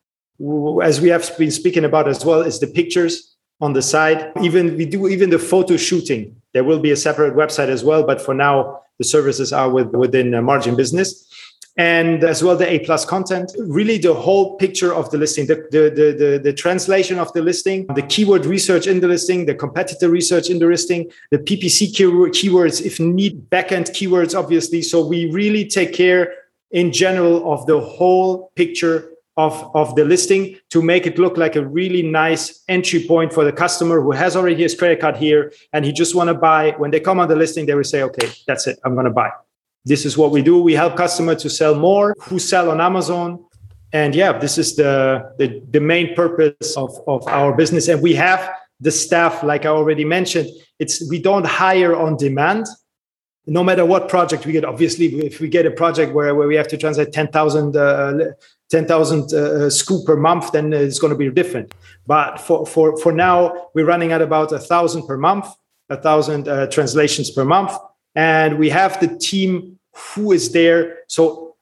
as 0.84 1.02
we 1.02 1.10
have 1.10 1.38
been 1.38 1.52
speaking 1.52 1.84
about 1.84 2.08
as 2.08 2.24
well, 2.24 2.42
is 2.42 2.60
the 2.60 2.68
pictures, 2.68 3.37
on 3.62 3.74
the 3.74 3.82
side. 3.82 4.32
Even 4.42 4.78
we 4.78 4.86
do 4.86 5.08
even 5.08 5.30
the 5.30 5.40
photo 5.40 5.78
shooting. 5.78 6.36
There 6.54 6.64
will 6.64 6.80
be 6.80 6.92
a 6.92 6.96
separate 6.96 7.36
website 7.36 7.70
as 7.70 7.84
well, 7.84 8.04
but 8.04 8.22
for 8.22 8.34
now 8.34 8.82
the 8.98 9.04
services 9.04 9.54
are 9.54 9.70
with, 9.70 9.88
within 9.90 10.34
uh, 10.34 10.42
margin 10.42 10.76
business. 10.76 11.24
And 11.80 12.24
as 12.24 12.44
well, 12.44 12.58
the 12.58 12.68
A 12.68 12.80
plus 12.80 13.06
content, 13.06 13.52
really 13.60 14.00
the 14.00 14.16
whole 14.16 14.58
picture 14.58 14.92
of 14.92 15.12
the 15.12 15.20
listing, 15.20 15.46
the, 15.46 15.56
the, 15.70 15.92
the, 15.92 16.16
the, 16.18 16.40
the 16.44 16.54
translation 16.54 17.20
of 17.20 17.32
the 17.34 17.44
listing, 17.44 17.86
the 17.94 18.02
keyword 18.02 18.48
research 18.48 18.88
in 18.88 19.00
the 19.00 19.08
listing, 19.08 19.46
the 19.46 19.54
competitor 19.54 20.10
research 20.10 20.50
in 20.50 20.58
the 20.58 20.66
listing, 20.66 21.12
the 21.30 21.38
PPC 21.38 21.94
keywords, 21.94 22.84
if 22.84 23.00
need 23.00 23.48
backend 23.52 23.92
keywords, 23.92 24.34
obviously. 24.34 24.82
So 24.82 25.06
we 25.06 25.30
really 25.30 25.68
take 25.68 25.94
care 25.94 26.34
in 26.72 26.92
general 26.92 27.54
of 27.54 27.68
the 27.68 27.80
whole 27.80 28.52
picture 28.56 29.12
of, 29.38 29.70
of 29.76 29.96
the 29.96 30.04
listing 30.04 30.58
to 30.72 30.82
make 30.82 31.06
it 31.06 31.20
look 31.20 31.38
like 31.38 31.56
a 31.56 31.66
really 31.66 32.02
nice 32.02 32.64
entry 32.68 33.06
point 33.08 33.32
for 33.32 33.46
the 33.46 33.52
customer 33.52 34.02
who 34.02 34.12
has 34.12 34.36
already 34.36 34.64
his 34.64 34.74
credit 34.74 35.00
card 35.00 35.16
here 35.16 35.54
and 35.74 35.86
he 35.86 35.94
just 35.94 36.16
want 36.16 36.28
to 36.28 36.34
buy. 36.34 36.72
When 36.72 36.90
they 36.90 37.00
come 37.00 37.20
on 37.20 37.28
the 37.28 37.36
listing 37.36 37.68
they 37.68 37.76
will 37.76 37.84
say 37.84 38.02
okay 38.04 38.30
that's 38.48 38.68
it 38.68 38.80
i'm 38.84 38.96
going 38.96 39.06
to 39.06 39.12
buy. 39.12 39.30
This 39.86 40.06
is 40.06 40.18
what 40.18 40.32
we 40.32 40.42
do. 40.42 40.62
We 40.62 40.74
help 40.74 40.98
customer 40.98 41.36
to 41.36 41.50
sell 41.50 41.76
more 41.76 42.16
who 42.20 42.40
sell 42.40 42.72
on 42.72 42.82
amazon. 42.82 43.46
And 43.94 44.16
yeah 44.16 44.38
this 44.38 44.58
is 44.58 44.76
the 44.76 45.32
the, 45.38 45.62
the 45.70 45.80
main 45.80 46.16
purpose 46.16 46.76
of, 46.76 47.00
of 47.08 47.26
our 47.28 47.56
business. 47.56 47.88
And 47.88 48.02
we 48.02 48.16
have 48.16 48.50
the 48.80 48.92
staff 48.92 49.44
like 49.44 49.66
i 49.66 49.70
already 49.70 50.06
mentioned. 50.06 50.50
It's 50.80 51.08
we 51.10 51.22
don't 51.22 51.46
hire 51.46 51.96
on 51.96 52.18
demand. 52.18 52.66
No 53.46 53.64
matter 53.64 53.86
what 53.86 54.10
project 54.10 54.48
we 54.48 54.52
get 54.52 54.66
obviously 54.66 55.06
if 55.28 55.40
we 55.40 55.48
get 55.48 55.68
a 55.68 55.72
project 55.72 56.12
where, 56.14 56.34
where 56.34 56.48
we 56.48 56.56
have 56.56 56.68
to 56.70 56.78
translate 56.78 57.12
10000 57.12 57.78
uh, 57.78 58.32
10,000 58.70 59.34
uh, 59.34 59.38
uh, 59.38 59.50
SKUs 59.70 60.06
per 60.06 60.16
month, 60.16 60.52
then 60.52 60.74
it's 60.74 61.00
going 61.00 61.12
to 61.12 61.18
be 61.18 61.30
different. 61.30 61.74
But 62.06 62.38
for, 62.38 62.66
for, 62.66 62.98
for 62.98 63.12
now, 63.12 63.70
we're 63.74 63.86
running 63.86 64.12
at 64.12 64.22
about 64.22 64.52
a 64.52 64.60
thousand 64.60 65.08
per 65.08 65.18
month, 65.18 65.48
a 65.90 65.98
thousand 65.98 66.48
uh, 66.48 66.68
translations 66.68 67.32
per 67.32 67.46
month. 67.46 67.72
And 68.16 68.58
we 68.58 68.70
have 68.70 69.00
the 69.00 69.08
team 69.18 69.80
who 69.94 70.32
is 70.32 70.52
there. 70.52 71.00
So 71.08 71.56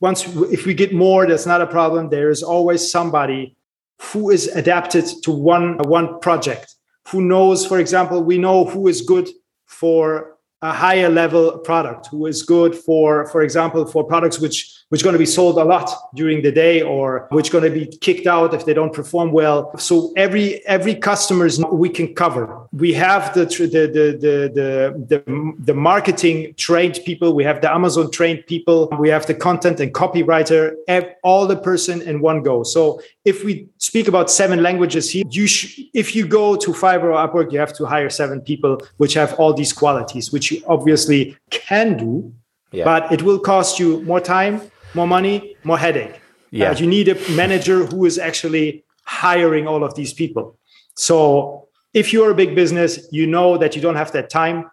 once, 0.00 0.26
if 0.50 0.64
we 0.64 0.74
get 0.74 0.94
more, 0.94 1.26
that's 1.26 1.46
not 1.46 1.60
a 1.60 1.66
problem. 1.66 2.08
There 2.08 2.30
is 2.30 2.42
always 2.42 2.90
somebody 2.90 3.56
who 4.00 4.30
is 4.30 4.46
adapted 4.48 5.04
to 5.24 5.30
one, 5.30 5.76
one 5.78 6.20
project 6.20 6.74
who 7.08 7.20
knows, 7.22 7.66
for 7.66 7.78
example, 7.78 8.22
we 8.22 8.38
know 8.38 8.64
who 8.64 8.86
is 8.86 9.00
good 9.02 9.28
for 9.66 10.38
a 10.62 10.72
higher 10.72 11.08
level 11.08 11.58
product 11.58 12.08
who 12.08 12.26
is 12.26 12.42
good 12.42 12.74
for 12.74 13.26
for 13.28 13.42
example 13.42 13.86
for 13.86 14.02
products 14.02 14.40
which 14.40 14.74
which 14.90 15.02
going 15.02 15.12
to 15.12 15.18
be 15.18 15.26
sold 15.26 15.58
a 15.58 15.64
lot 15.64 15.90
during 16.14 16.42
the 16.42 16.50
day 16.50 16.80
or 16.80 17.28
which 17.30 17.50
going 17.50 17.64
to 17.64 17.70
be 17.70 17.86
kicked 17.86 18.26
out 18.26 18.54
if 18.54 18.64
they 18.64 18.72
don't 18.72 18.92
perform 18.92 19.32
well. 19.32 19.76
So 19.78 20.12
every 20.16 20.64
every 20.66 20.94
customers 20.94 21.60
we 21.70 21.88
can 21.90 22.14
cover. 22.14 22.66
We 22.72 22.92
have 22.94 23.34
the 23.34 23.44
the 23.44 23.66
the 23.66 24.06
the 24.24 24.38
the, 24.58 25.06
the, 25.08 25.54
the 25.58 25.74
marketing 25.74 26.54
trained 26.56 27.00
people. 27.04 27.34
We 27.34 27.44
have 27.44 27.60
the 27.60 27.72
amazon 27.72 28.10
trained 28.10 28.46
people. 28.46 28.88
We 28.98 29.08
have 29.10 29.26
the 29.26 29.34
content 29.34 29.80
and 29.80 29.92
copywriter 29.92 30.74
all 31.22 31.46
the 31.46 31.56
person 31.56 32.00
in 32.02 32.20
one 32.20 32.42
go. 32.42 32.62
So 32.62 33.00
if 33.24 33.44
we 33.44 33.68
speak 33.78 34.08
about 34.08 34.30
seven 34.30 34.62
languages 34.62 35.10
here 35.10 35.24
you 35.30 35.46
sh- 35.46 35.80
if 35.94 36.14
you 36.16 36.26
go 36.26 36.56
to 36.56 36.70
fiverr 36.72 37.10
or 37.14 37.28
upwork 37.28 37.52
you 37.52 37.58
have 37.58 37.74
to 37.74 37.84
hire 37.84 38.10
seven 38.10 38.40
people 38.40 38.80
which 38.96 39.14
have 39.14 39.34
all 39.34 39.52
these 39.52 39.72
qualities 39.72 40.32
which 40.32 40.50
you 40.50 40.62
obviously 40.66 41.36
can 41.50 41.96
do, 41.96 42.32
yeah. 42.72 42.84
but 42.84 43.12
it 43.12 43.22
will 43.22 43.38
cost 43.38 43.78
you 43.78 44.00
more 44.02 44.20
time, 44.20 44.60
more 44.94 45.06
money, 45.06 45.56
more 45.64 45.78
headache. 45.78 46.20
Yeah. 46.50 46.70
Uh, 46.70 46.76
you 46.76 46.86
need 46.86 47.08
a 47.08 47.30
manager 47.32 47.84
who 47.84 48.04
is 48.04 48.18
actually 48.18 48.84
hiring 49.04 49.66
all 49.66 49.84
of 49.84 49.94
these 49.94 50.12
people. 50.12 50.56
So 50.94 51.68
if 51.94 52.12
you're 52.12 52.30
a 52.30 52.34
big 52.34 52.54
business, 52.54 53.06
you 53.10 53.26
know 53.26 53.58
that 53.58 53.76
you 53.76 53.82
don't 53.82 53.96
have 53.96 54.12
that 54.12 54.30
time 54.30 54.70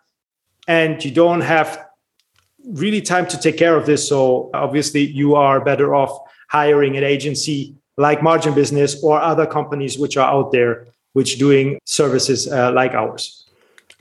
and 0.67 1.03
you 1.03 1.11
don't 1.11 1.41
have 1.41 1.85
really 2.67 3.01
time 3.01 3.27
to 3.27 3.37
take 3.37 3.57
care 3.57 3.75
of 3.75 3.85
this. 3.85 4.07
So 4.07 4.49
obviously 4.53 5.01
you 5.01 5.35
are 5.35 5.63
better 5.63 5.93
off 5.93 6.17
hiring 6.49 6.97
an 6.97 7.03
agency 7.03 7.75
like 7.97 8.21
Margin 8.21 8.53
Business 8.53 9.01
or 9.03 9.21
other 9.21 9.45
companies 9.45 9.97
which 9.97 10.17
are 10.17 10.29
out 10.29 10.51
there 10.51 10.87
which 11.13 11.37
doing 11.37 11.79
services 11.85 12.51
uh, 12.51 12.71
like 12.73 12.93
ours. 12.93 13.45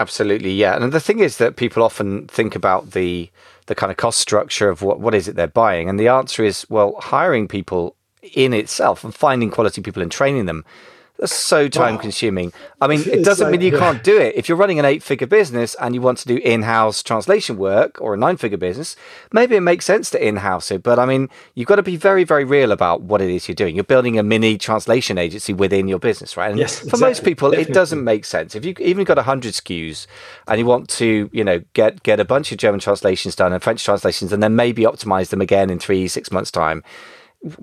Absolutely, 0.01 0.53
yeah. 0.53 0.75
And 0.75 0.93
the 0.93 0.99
thing 0.99 1.21
is 1.21 1.37
that 1.37 1.55
people 1.55 1.83
often 1.83 2.27
think 2.27 2.57
about 2.57 2.91
the 2.91 3.31
the 3.67 3.75
kind 3.75 3.91
of 3.91 3.97
cost 3.97 4.21
structure 4.21 4.69
of 4.69 4.83
what 4.83 5.01
what 5.01 5.15
is 5.15 5.29
it 5.29 5.37
they're 5.37 5.47
buying, 5.47 5.89
and 5.89 5.99
the 5.99 6.09
answer 6.09 6.45
is 6.45 6.67
well, 6.69 6.97
hiring 7.01 7.49
people 7.49 7.97
in 8.35 8.55
itself 8.55 9.05
and 9.05 9.15
finding 9.15 9.51
quality 9.51 9.83
people 9.83 10.03
and 10.03 10.11
training 10.11 10.47
them 10.47 10.65
that's 11.19 11.33
so 11.33 11.69
time 11.69 11.97
consuming. 11.97 12.53
I 12.81 12.89
mean, 12.89 13.01
it 13.07 13.25
doesn't 13.25 13.47
like, 13.47 13.53
mean 13.53 13.61
you 13.61 13.73
yeah. 13.75 13.79
can't 13.79 14.03
do 14.03 14.19
it. 14.21 14.35
If 14.35 14.49
you're 14.49 14.59
running 14.59 14.81
an 14.81 14.85
eight 14.85 15.01
figure 15.01 15.29
business 15.29 15.77
and 15.81 15.95
you 15.95 16.01
want 16.01 16.19
to 16.19 16.27
do 16.27 16.39
in 16.39 16.63
house 16.63 17.05
translation 17.05 17.57
work 17.57 18.01
or 18.01 18.15
a 18.15 18.17
nine 18.17 18.37
figure 18.37 18.59
business, 18.59 18.97
maybe 19.33 19.55
it 19.55 19.61
makes 19.61 19.85
sense 19.85 20.11
to 20.11 20.27
in 20.27 20.37
house 20.37 20.73
it. 20.73 20.83
But 20.83 20.99
I 20.99 21.07
mean, 21.07 21.29
you've 21.55 21.69
got 21.69 21.77
to 21.77 21.85
be 21.85 21.97
very, 21.97 22.25
very 22.25 22.45
real 22.45 22.73
about 22.73 23.03
what 23.03 23.23
it 23.23 23.31
is 23.31 23.47
you're 23.47 23.55
doing. 23.55 23.77
You're 23.77 23.85
building 23.85 24.19
a 24.19 24.25
mini 24.25 24.59
translation 24.59 25.17
agency 25.17 25.53
within 25.53 25.87
your 25.87 26.01
business, 26.01 26.37
right? 26.37 26.51
And 26.51 26.59
yes, 26.59 26.81
for 26.81 26.97
most 26.97 27.25
people, 27.25 27.51
Definitely. 27.51 27.71
it 27.71 27.75
doesn't 27.75 28.03
make 28.03 28.25
sense. 28.25 28.57
If 28.57 28.65
you 28.65 28.75
even 28.81 29.05
got 29.05 29.17
100 29.17 29.53
SKUs 29.53 30.09
and 30.49 30.59
you 30.59 30.67
want 30.67 30.89
to, 30.91 31.31
you 31.33 31.45
know, 31.45 31.63
get, 31.75 32.03
get 32.03 32.19
a 32.19 32.25
bunch 32.25 32.51
of 32.51 32.59
German 32.59 32.81
translations 32.81 33.37
done 33.37 33.53
and 33.53 33.63
French 33.63 33.85
translations 33.85 34.33
and 34.33 34.43
then 34.43 34.57
maybe 34.57 34.83
optimize 34.83 35.29
them 35.29 35.41
again 35.41 35.71
in 35.71 35.79
three, 35.79 36.09
six 36.09 36.33
months' 36.33 36.51
time 36.51 36.83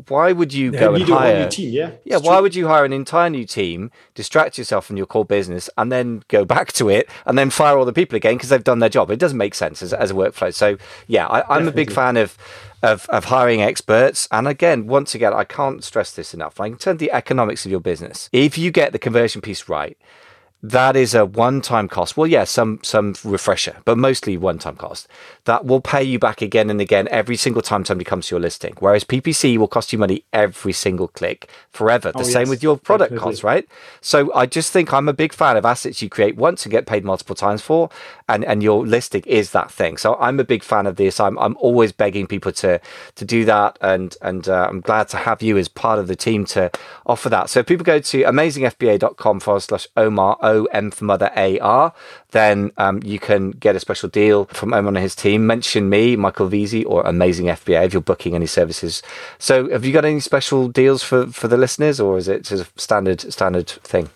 why 0.07 0.31
would 0.31 0.53
you 0.53 0.71
go 0.71 0.93
and 0.93 1.03
hire? 1.05 1.49
Team, 1.49 1.73
yeah, 1.73 1.91
yeah. 2.03 2.17
Why 2.17 2.39
would 2.39 2.53
you 2.53 2.67
hire 2.67 2.85
an 2.85 2.93
entire 2.93 3.29
new 3.29 3.45
team, 3.45 3.89
distract 4.13 4.57
yourself 4.57 4.85
from 4.85 4.97
your 4.97 5.07
core 5.07 5.25
business, 5.25 5.69
and 5.75 5.91
then 5.91 6.23
go 6.27 6.45
back 6.45 6.71
to 6.73 6.89
it, 6.89 7.09
and 7.25 7.37
then 7.37 7.49
fire 7.49 7.77
all 7.77 7.85
the 7.85 7.93
people 7.93 8.15
again 8.15 8.35
because 8.35 8.49
they've 8.49 8.63
done 8.63 8.79
their 8.79 8.89
job? 8.89 9.09
It 9.09 9.17
doesn't 9.17 9.37
make 9.37 9.55
sense 9.55 9.81
as, 9.81 9.91
as 9.91 10.11
a 10.11 10.13
workflow. 10.13 10.53
So 10.53 10.77
yeah, 11.07 11.25
I, 11.27 11.57
am 11.57 11.67
a 11.67 11.71
big 11.71 11.91
fan 11.91 12.15
of, 12.17 12.37
of 12.83 13.07
of 13.09 13.25
hiring 13.25 13.61
experts. 13.61 14.27
And 14.31 14.47
again, 14.47 14.85
once 14.85 15.15
again, 15.15 15.33
I 15.33 15.45
can't 15.45 15.83
stress 15.83 16.11
this 16.11 16.33
enough. 16.33 16.59
Like 16.59 16.73
in 16.73 16.77
terms 16.77 16.95
of 16.95 16.99
the 16.99 17.11
economics 17.11 17.65
of 17.65 17.71
your 17.71 17.81
business, 17.81 18.29
if 18.31 18.59
you 18.59 18.69
get 18.69 18.91
the 18.91 18.99
conversion 18.99 19.41
piece 19.41 19.67
right, 19.67 19.97
that 20.63 20.95
is 20.95 21.15
a 21.15 21.25
one-time 21.25 21.87
cost. 21.87 22.15
Well, 22.15 22.27
yeah, 22.27 22.43
some 22.43 22.79
some 22.83 23.15
refresher, 23.23 23.77
but 23.83 23.97
mostly 23.97 24.37
one-time 24.37 24.75
cost. 24.75 25.07
That 25.45 25.65
will 25.65 25.81
pay 25.81 26.03
you 26.03 26.19
back 26.19 26.41
again 26.41 26.69
and 26.69 26.79
again 26.79 27.07
every 27.09 27.35
single 27.35 27.63
time 27.63 27.83
somebody 27.83 28.05
comes 28.05 28.27
to 28.27 28.35
your 28.35 28.41
listing. 28.41 28.75
Whereas 28.79 29.03
PPC 29.03 29.57
will 29.57 29.67
cost 29.67 29.91
you 29.91 29.97
money 29.97 30.23
every 30.31 30.73
single 30.73 31.07
click 31.07 31.49
forever. 31.71 32.11
The 32.11 32.19
oh, 32.19 32.23
same 32.23 32.41
yes, 32.41 32.49
with 32.49 32.63
your 32.63 32.77
product 32.77 33.09
definitely. 33.09 33.31
costs, 33.31 33.43
right? 33.43 33.67
So 34.01 34.31
I 34.35 34.45
just 34.45 34.71
think 34.71 34.93
I'm 34.93 35.09
a 35.09 35.13
big 35.13 35.33
fan 35.33 35.57
of 35.57 35.65
assets 35.65 36.01
you 36.01 36.09
create 36.09 36.35
once 36.35 36.63
and 36.63 36.71
get 36.71 36.85
paid 36.85 37.03
multiple 37.03 37.35
times 37.35 37.61
for, 37.61 37.89
and 38.29 38.45
and 38.45 38.61
your 38.61 38.85
listing 38.85 39.23
is 39.25 39.51
that 39.51 39.71
thing. 39.71 39.97
So 39.97 40.15
I'm 40.15 40.39
a 40.39 40.43
big 40.43 40.63
fan 40.63 40.85
of 40.85 40.95
this. 40.95 41.19
I'm 41.19 41.39
I'm 41.39 41.57
always 41.57 41.91
begging 41.91 42.27
people 42.27 42.51
to 42.53 42.79
to 43.15 43.25
do 43.25 43.45
that, 43.45 43.79
and 43.81 44.15
and 44.21 44.47
uh, 44.47 44.67
I'm 44.69 44.81
glad 44.81 45.07
to 45.09 45.17
have 45.17 45.41
you 45.41 45.57
as 45.57 45.67
part 45.67 45.97
of 45.97 46.07
the 46.07 46.15
team 46.15 46.45
to 46.45 46.69
offer 47.07 47.29
that. 47.29 47.49
So 47.49 47.63
people 47.63 47.83
go 47.83 47.99
to 47.99 48.21
amazingfba.com 48.21 49.39
forward 49.39 49.61
slash 49.61 49.87
Omar 49.97 50.37
O 50.51 50.65
M 50.65 50.91
for 50.91 51.05
mother 51.05 51.31
A 51.35 51.59
R, 51.59 51.93
then 52.31 52.71
um, 52.77 53.01
you 53.03 53.19
can 53.19 53.51
get 53.51 53.75
a 53.75 53.79
special 53.79 54.09
deal 54.09 54.45
from 54.45 54.73
Omar 54.73 54.89
and 54.89 54.97
his 54.97 55.15
team. 55.15 55.47
Mention 55.47 55.89
me, 55.89 56.15
Michael 56.15 56.49
Veazey, 56.49 56.83
or 56.85 57.01
Amazing 57.03 57.47
FBA 57.47 57.85
if 57.85 57.93
you're 57.93 58.01
booking 58.01 58.35
any 58.35 58.47
services. 58.47 59.01
So, 59.39 59.69
have 59.69 59.85
you 59.85 59.93
got 59.93 60.05
any 60.05 60.19
special 60.19 60.67
deals 60.67 61.03
for 61.03 61.27
for 61.27 61.47
the 61.47 61.57
listeners, 61.57 61.99
or 61.99 62.17
is 62.17 62.27
it 62.27 62.43
just 62.43 62.67
a 62.67 62.79
standard 62.79 63.21
standard 63.21 63.67
thing? 63.67 64.09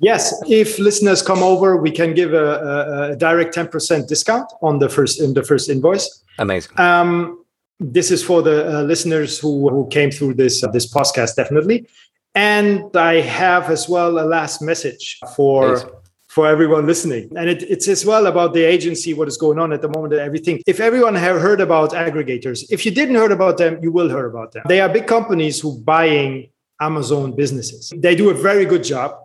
Yes, 0.00 0.32
if 0.46 0.78
listeners 0.78 1.22
come 1.22 1.42
over, 1.42 1.76
we 1.76 1.90
can 1.90 2.14
give 2.14 2.32
a, 2.32 2.48
a, 2.72 3.12
a 3.12 3.16
direct 3.16 3.52
ten 3.54 3.68
percent 3.68 4.08
discount 4.08 4.50
on 4.62 4.78
the 4.78 4.88
first 4.88 5.20
in 5.20 5.34
the 5.34 5.42
first 5.42 5.68
invoice. 5.68 6.22
Amazing. 6.38 6.78
Um, 6.78 7.44
this 7.80 8.10
is 8.10 8.22
for 8.22 8.42
the 8.42 8.78
uh, 8.78 8.82
listeners 8.82 9.38
who, 9.38 9.68
who 9.70 9.88
came 9.88 10.10
through 10.10 10.34
this 10.34 10.62
uh, 10.64 10.70
this 10.70 10.92
podcast 10.92 11.36
definitely 11.36 11.86
and 12.34 12.96
I 12.96 13.20
have 13.20 13.70
as 13.70 13.88
well 13.88 14.18
a 14.18 14.26
last 14.26 14.62
message 14.62 15.18
for 15.34 15.76
Please. 15.76 15.84
for 16.28 16.46
everyone 16.46 16.86
listening. 16.86 17.30
And 17.36 17.48
it, 17.48 17.62
it's 17.62 17.88
as 17.88 18.04
well 18.04 18.26
about 18.26 18.54
the 18.54 18.62
agency, 18.62 19.14
what 19.14 19.28
is 19.28 19.36
going 19.36 19.58
on 19.58 19.72
at 19.72 19.82
the 19.82 19.88
moment 19.88 20.12
and 20.14 20.22
everything. 20.22 20.60
If 20.66 20.80
everyone 20.80 21.14
have 21.14 21.40
heard 21.40 21.60
about 21.60 21.90
aggregators, 21.92 22.64
if 22.70 22.84
you 22.84 22.92
didn't 22.92 23.16
heard 23.16 23.32
about 23.32 23.58
them, 23.58 23.78
you 23.82 23.90
will 23.90 24.08
hear 24.08 24.26
about 24.26 24.52
them. 24.52 24.62
They 24.68 24.80
are 24.80 24.88
big 24.88 25.06
companies 25.06 25.60
who 25.60 25.78
buying 25.80 26.50
Amazon 26.80 27.34
businesses. 27.34 27.92
They 27.96 28.14
do 28.14 28.30
a 28.30 28.34
very 28.34 28.64
good 28.64 28.84
job 28.84 29.16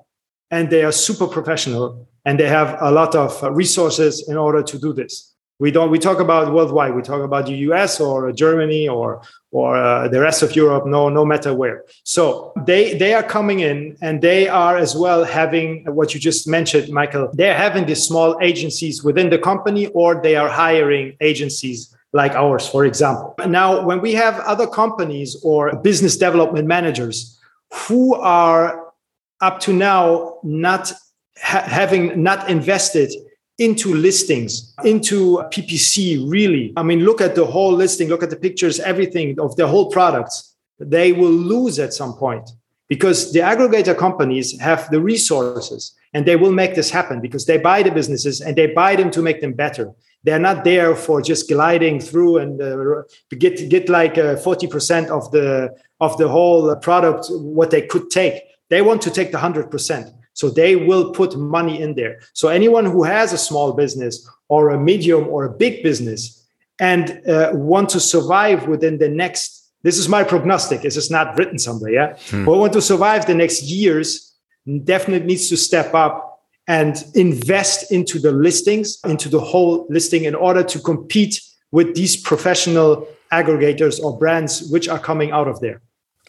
and 0.50 0.70
they 0.70 0.84
are 0.84 0.92
super 0.92 1.28
professional 1.28 2.08
and 2.26 2.40
they 2.40 2.48
have 2.48 2.78
a 2.82 2.92
lot 2.92 3.16
of 3.16 3.42
resources 3.56 4.28
in 4.28 4.38
order 4.38 4.64
to 4.64 4.80
do 4.80 4.94
this 4.94 5.34
we 5.60 5.72
don't 5.72 5.92
we 5.92 6.00
talk 6.00 6.20
about 6.20 6.54
worldwide 6.54 6.94
we 6.94 7.02
talk 7.02 7.24
about 7.24 7.46
the 7.46 7.56
us 7.56 8.00
or 8.00 8.32
germany 8.32 8.88
or 8.88 9.22
or 9.54 9.78
uh, 9.78 10.08
the 10.08 10.20
rest 10.20 10.42
of 10.44 10.56
europe 10.56 10.86
no 10.86 11.10
no 11.10 11.24
matter 11.24 11.54
where. 11.54 11.86
So 12.04 12.52
they 12.66 12.98
they 12.98 13.14
are 13.14 13.24
coming 13.24 13.60
in 13.62 13.96
and 14.02 14.22
they 14.22 14.48
are 14.50 14.76
as 14.78 14.96
well 14.96 15.24
having 15.24 15.86
what 15.86 16.14
you 16.14 16.20
just 16.20 16.48
mentioned 16.48 16.90
michael. 16.92 17.30
They're 17.34 17.62
having 17.68 17.86
these 17.86 18.04
small 18.04 18.38
agencies 18.42 19.04
within 19.04 19.30
the 19.30 19.38
company 19.38 19.88
or 19.88 20.22
they 20.22 20.36
are 20.36 20.50
hiring 20.50 21.16
agencies 21.22 21.96
like 22.12 22.34
ours 22.34 22.68
for 22.68 22.86
example. 22.86 23.36
Now 23.48 23.86
when 23.86 24.02
we 24.02 24.14
have 24.14 24.40
other 24.42 24.68
companies 24.68 25.38
or 25.44 25.76
business 25.78 26.18
development 26.18 26.68
managers 26.68 27.40
who 27.72 28.16
are 28.16 28.94
up 29.42 29.60
to 29.60 29.74
now 29.74 30.38
not 30.44 30.94
ha- 31.42 31.66
having 31.68 32.24
not 32.24 32.50
invested 32.50 33.12
into 33.60 33.94
listings, 33.94 34.74
into 34.84 35.38
PPC, 35.52 36.30
really. 36.30 36.74
I 36.76 36.84
mean, 36.84 37.02
look 37.02 37.22
at 37.22 37.36
the 37.36 37.46
whole 37.46 37.72
listing, 37.72 38.10
look 38.10 38.24
at 38.24 38.30
the 38.30 38.36
pictures, 38.36 38.80
everything 38.80 39.40
of 39.40 39.56
the 39.56 39.68
whole 39.68 39.92
products. 39.92 40.56
They 40.80 41.12
will 41.12 41.32
lose 41.32 41.80
at 41.80 41.94
some 41.94 42.14
point 42.14 42.50
because 42.90 43.32
the 43.32 43.40
aggregator 43.40 43.98
companies 43.98 44.60
have 44.60 44.90
the 44.90 45.00
resources 45.00 45.94
and 46.14 46.26
they 46.26 46.36
will 46.36 46.52
make 46.52 46.76
this 46.76 46.90
happen 46.90 47.22
because 47.22 47.46
they 47.46 47.58
buy 47.58 47.84
the 47.84 47.92
businesses 47.92 48.42
and 48.42 48.56
they 48.56 48.68
buy 48.68 48.96
them 48.96 49.12
to 49.12 49.22
make 49.22 49.42
them 49.42 49.54
better. 49.54 49.92
They're 50.24 50.40
not 50.40 50.64
there 50.64 50.96
for 50.96 51.22
just 51.22 51.50
gliding 51.50 52.00
through 52.00 52.38
and 52.38 52.62
uh, 52.62 53.04
get 53.38 53.70
get 53.70 53.90
like 53.90 54.18
uh, 54.18 54.38
forty 54.38 54.68
percent 54.68 55.10
of 55.10 55.30
the 55.32 55.76
of 56.00 56.18
the 56.18 56.30
whole 56.30 56.76
product 56.78 57.28
what 57.30 57.72
they 57.72 57.82
could 57.82 58.10
take. 58.10 58.42
They 58.70 58.82
want 58.82 59.02
to 59.04 59.12
take 59.12 59.32
the 59.32 59.40
hundred 59.40 59.70
percent. 59.70 60.10
So 60.44 60.50
they 60.50 60.76
will 60.76 61.14
put 61.14 61.38
money 61.38 61.82
in 61.82 61.96
there. 61.96 62.20
So 62.34 62.50
anyone 62.50 62.84
who 62.84 63.04
has 63.04 63.32
a 63.32 63.38
small 63.38 63.72
business 63.72 64.30
or 64.50 64.72
a 64.72 64.78
medium 64.78 65.26
or 65.30 65.46
a 65.46 65.50
big 65.50 65.82
business 65.82 66.46
and 66.82 67.06
uh, 67.26 67.52
want 67.54 67.88
to 67.92 68.02
survive 68.02 68.68
within 68.68 68.98
the 68.98 69.08
next, 69.08 69.72
this 69.84 69.98
is 69.98 70.10
my 70.10 70.22
prognostic. 70.26 70.82
This 70.82 70.98
is 70.98 71.10
not 71.10 71.38
written 71.38 71.58
somewhere, 71.58 71.94
yeah. 71.94 72.18
Hmm. 72.30 72.44
But 72.44 72.58
want 72.58 72.74
to 72.74 72.82
survive 72.82 73.26
the 73.26 73.36
next 73.36 73.64
years, 73.64 74.36
definitely 74.84 75.28
needs 75.28 75.48
to 75.48 75.56
step 75.56 75.94
up 75.94 76.42
and 76.68 77.02
invest 77.16 77.90
into 77.94 78.20
the 78.20 78.34
listings, 78.34 79.00
into 79.06 79.30
the 79.30 79.40
whole 79.40 79.88
listing 79.90 80.26
in 80.26 80.36
order 80.36 80.62
to 80.62 80.78
compete 80.78 81.40
with 81.72 81.96
these 81.96 82.18
professional 82.18 83.08
aggregators 83.32 83.98
or 84.04 84.18
brands 84.18 84.70
which 84.74 84.90
are 84.90 85.00
coming 85.00 85.32
out 85.32 85.48
of 85.48 85.62
there. 85.62 85.82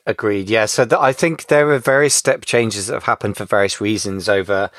Agreed. 0.06 0.50
Yeah. 0.50 0.66
So 0.66 0.84
th- 0.84 1.00
I 1.00 1.12
think 1.12 1.46
there 1.46 1.70
are 1.70 1.78
various 1.78 2.14
step 2.14 2.44
changes 2.44 2.88
that 2.88 2.94
have 2.94 3.04
happened 3.04 3.38
for 3.38 3.46
various 3.46 3.80
reasons 3.80 4.28
over 4.28 4.70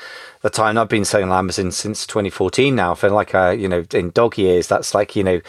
the 0.42 0.50
time 0.50 0.78
I've 0.78 0.88
been 0.88 1.04
selling 1.04 1.30
on 1.30 1.38
Amazon 1.38 1.72
since 1.72 2.06
2014 2.06 2.74
now. 2.74 2.94
For 2.94 3.10
like, 3.10 3.34
a, 3.34 3.46
uh, 3.46 3.50
you 3.50 3.68
know, 3.68 3.84
in 3.92 4.10
dog 4.10 4.38
years, 4.38 4.68
that's 4.68 4.94
like, 4.94 5.16
you 5.16 5.24
know, 5.24 5.40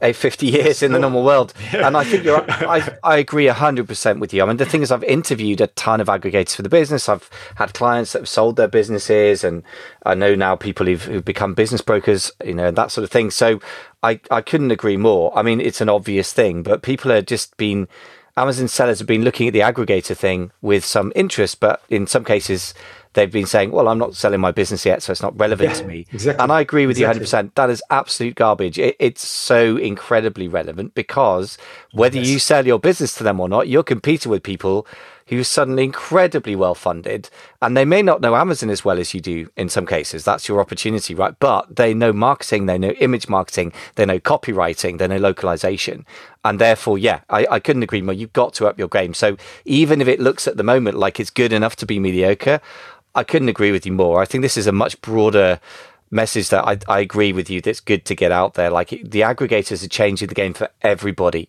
50 0.00 0.46
years 0.46 0.82
in 0.82 0.92
the 0.92 0.98
normal 0.98 1.24
world. 1.24 1.52
And 1.74 1.96
I 1.96 2.04
think 2.04 2.24
you're, 2.24 2.44
I, 2.48 2.96
I 3.02 3.16
agree 3.18 3.46
100% 3.46 4.20
with 4.20 4.32
you. 4.32 4.42
I 4.42 4.46
mean, 4.46 4.56
the 4.56 4.64
thing 4.64 4.82
is, 4.82 4.90
I've 4.90 5.04
interviewed 5.04 5.60
a 5.60 5.66
ton 5.68 6.00
of 6.00 6.06
aggregators 6.08 6.54
for 6.54 6.62
the 6.62 6.68
business. 6.68 7.08
I've 7.08 7.28
had 7.56 7.74
clients 7.74 8.12
that 8.12 8.20
have 8.20 8.28
sold 8.28 8.56
their 8.56 8.68
businesses, 8.68 9.44
and 9.44 9.62
I 10.06 10.14
know 10.14 10.34
now 10.34 10.56
people 10.56 10.86
who've, 10.86 11.04
who've 11.04 11.24
become 11.24 11.54
business 11.54 11.80
brokers, 11.80 12.32
you 12.44 12.54
know, 12.54 12.70
that 12.70 12.90
sort 12.90 13.04
of 13.04 13.10
thing. 13.10 13.30
So 13.30 13.60
I, 14.02 14.20
I 14.30 14.40
couldn't 14.40 14.70
agree 14.70 14.96
more. 14.96 15.36
I 15.36 15.42
mean, 15.42 15.60
it's 15.60 15.80
an 15.80 15.88
obvious 15.88 16.32
thing, 16.32 16.62
but 16.62 16.82
people 16.82 17.12
are 17.12 17.22
just 17.22 17.56
been, 17.56 17.88
Amazon 18.38 18.68
sellers 18.68 18.98
have 18.98 19.08
been 19.08 19.22
looking 19.24 19.46
at 19.48 19.52
the 19.52 19.60
aggregator 19.60 20.16
thing 20.16 20.50
with 20.62 20.84
some 20.84 21.12
interest, 21.16 21.60
but 21.60 21.82
in 21.88 22.06
some 22.06 22.24
cases, 22.24 22.72
they've 23.14 23.30
been 23.32 23.46
saying, 23.46 23.70
well, 23.72 23.88
I'm 23.88 23.98
not 23.98 24.14
selling 24.14 24.40
my 24.40 24.52
business 24.52 24.86
yet, 24.86 25.02
so 25.02 25.10
it's 25.10 25.22
not 25.22 25.38
relevant 25.38 25.70
Yeah, 25.70 25.74
to 25.76 25.86
me. 25.86 26.06
exactly. 26.12 26.42
And 26.42 26.52
I 26.52 26.60
agree 26.60 26.86
with 26.86 26.98
Exactly. 26.98 27.20
you 27.22 27.26
100%. 27.26 27.54
That 27.54 27.70
is 27.70 27.82
absolute 27.90 28.34
garbage. 28.36 28.78
It, 28.78 28.96
it's 29.00 29.26
so 29.26 29.76
incredibly 29.76 30.46
relevant 30.48 30.94
because 30.94 31.58
whether 31.92 32.18
you 32.18 32.38
sell 32.38 32.66
your 32.66 32.78
business 32.78 33.14
to 33.16 33.24
them 33.24 33.40
or 33.40 33.48
not, 33.48 33.68
you're 33.68 33.82
competing 33.82 34.30
with 34.30 34.42
people 34.42 34.86
who 35.28 35.40
are 35.40 35.44
suddenly 35.44 35.84
incredibly 35.84 36.56
well 36.56 36.74
funded 36.74 37.28
and 37.60 37.76
they 37.76 37.84
may 37.84 38.02
not 38.02 38.20
know 38.20 38.36
Amazon 38.36 38.70
as 38.70 38.84
well 38.84 38.98
as 38.98 39.14
you 39.14 39.20
do 39.20 39.48
in 39.56 39.68
some 39.68 39.86
cases. 39.86 40.24
That's 40.24 40.48
your 40.48 40.60
opportunity, 40.60 41.14
right? 41.14 41.38
But 41.38 41.76
they 41.76 41.94
know 41.94 42.12
marketing, 42.12 42.66
they 42.66 42.78
know 42.78 42.90
image 42.92 43.28
marketing, 43.28 43.72
they 43.96 44.06
know 44.06 44.18
copywriting, 44.18 44.98
they 44.98 45.08
know 45.08 45.18
localization. 45.18 46.06
And 46.44 46.58
therefore, 46.58 46.98
yeah, 46.98 47.20
I, 47.28 47.46
I 47.50 47.60
couldn't 47.60 47.82
agree 47.82 48.02
more. 48.02 48.14
You've 48.14 48.32
got 48.32 48.54
to 48.54 48.66
up 48.66 48.78
your 48.78 48.88
game. 48.88 49.14
So 49.14 49.36
even 49.64 50.00
if 50.00 50.08
it 50.08 50.20
looks 50.20 50.48
at 50.48 50.56
the 50.56 50.62
moment 50.62 50.98
like 50.98 51.20
it's 51.20 51.30
good 51.30 51.52
enough 51.52 51.76
to 51.76 51.86
be 51.86 51.98
mediocre, 51.98 52.60
I 53.14 53.24
couldn't 53.24 53.48
agree 53.48 53.72
with 53.72 53.84
you 53.84 53.92
more. 53.92 54.22
I 54.22 54.24
think 54.24 54.42
this 54.42 54.56
is 54.56 54.66
a 54.66 54.72
much 54.72 55.00
broader 55.00 55.60
message 56.10 56.48
that 56.48 56.66
I, 56.66 56.78
I 56.88 57.00
agree 57.00 57.32
with 57.32 57.50
you 57.50 57.60
that's 57.60 57.80
good 57.80 58.04
to 58.06 58.14
get 58.14 58.32
out 58.32 58.54
there. 58.54 58.70
Like 58.70 58.90
the 58.90 59.20
aggregators 59.20 59.84
are 59.84 59.88
changing 59.88 60.28
the 60.28 60.34
game 60.34 60.54
for 60.54 60.70
everybody. 60.82 61.48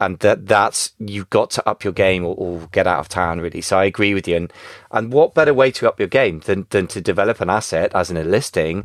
And 0.00 0.18
that 0.18 0.46
that's 0.46 0.92
you've 0.98 1.30
got 1.30 1.50
to 1.52 1.68
up 1.68 1.84
your 1.84 1.92
game 1.92 2.24
or, 2.24 2.34
or 2.34 2.68
get 2.72 2.86
out 2.86 2.98
of 2.98 3.08
town 3.08 3.40
really. 3.40 3.60
So 3.60 3.78
I 3.78 3.84
agree 3.84 4.12
with 4.12 4.26
you. 4.26 4.36
And 4.36 4.52
and 4.90 5.12
what 5.12 5.34
better 5.34 5.54
way 5.54 5.70
to 5.72 5.88
up 5.88 5.98
your 5.98 6.08
game 6.08 6.40
than 6.40 6.66
than 6.70 6.86
to 6.88 7.00
develop 7.00 7.40
an 7.40 7.48
asset 7.48 7.92
as 7.94 8.10
in 8.10 8.16
a 8.16 8.24
listing 8.24 8.84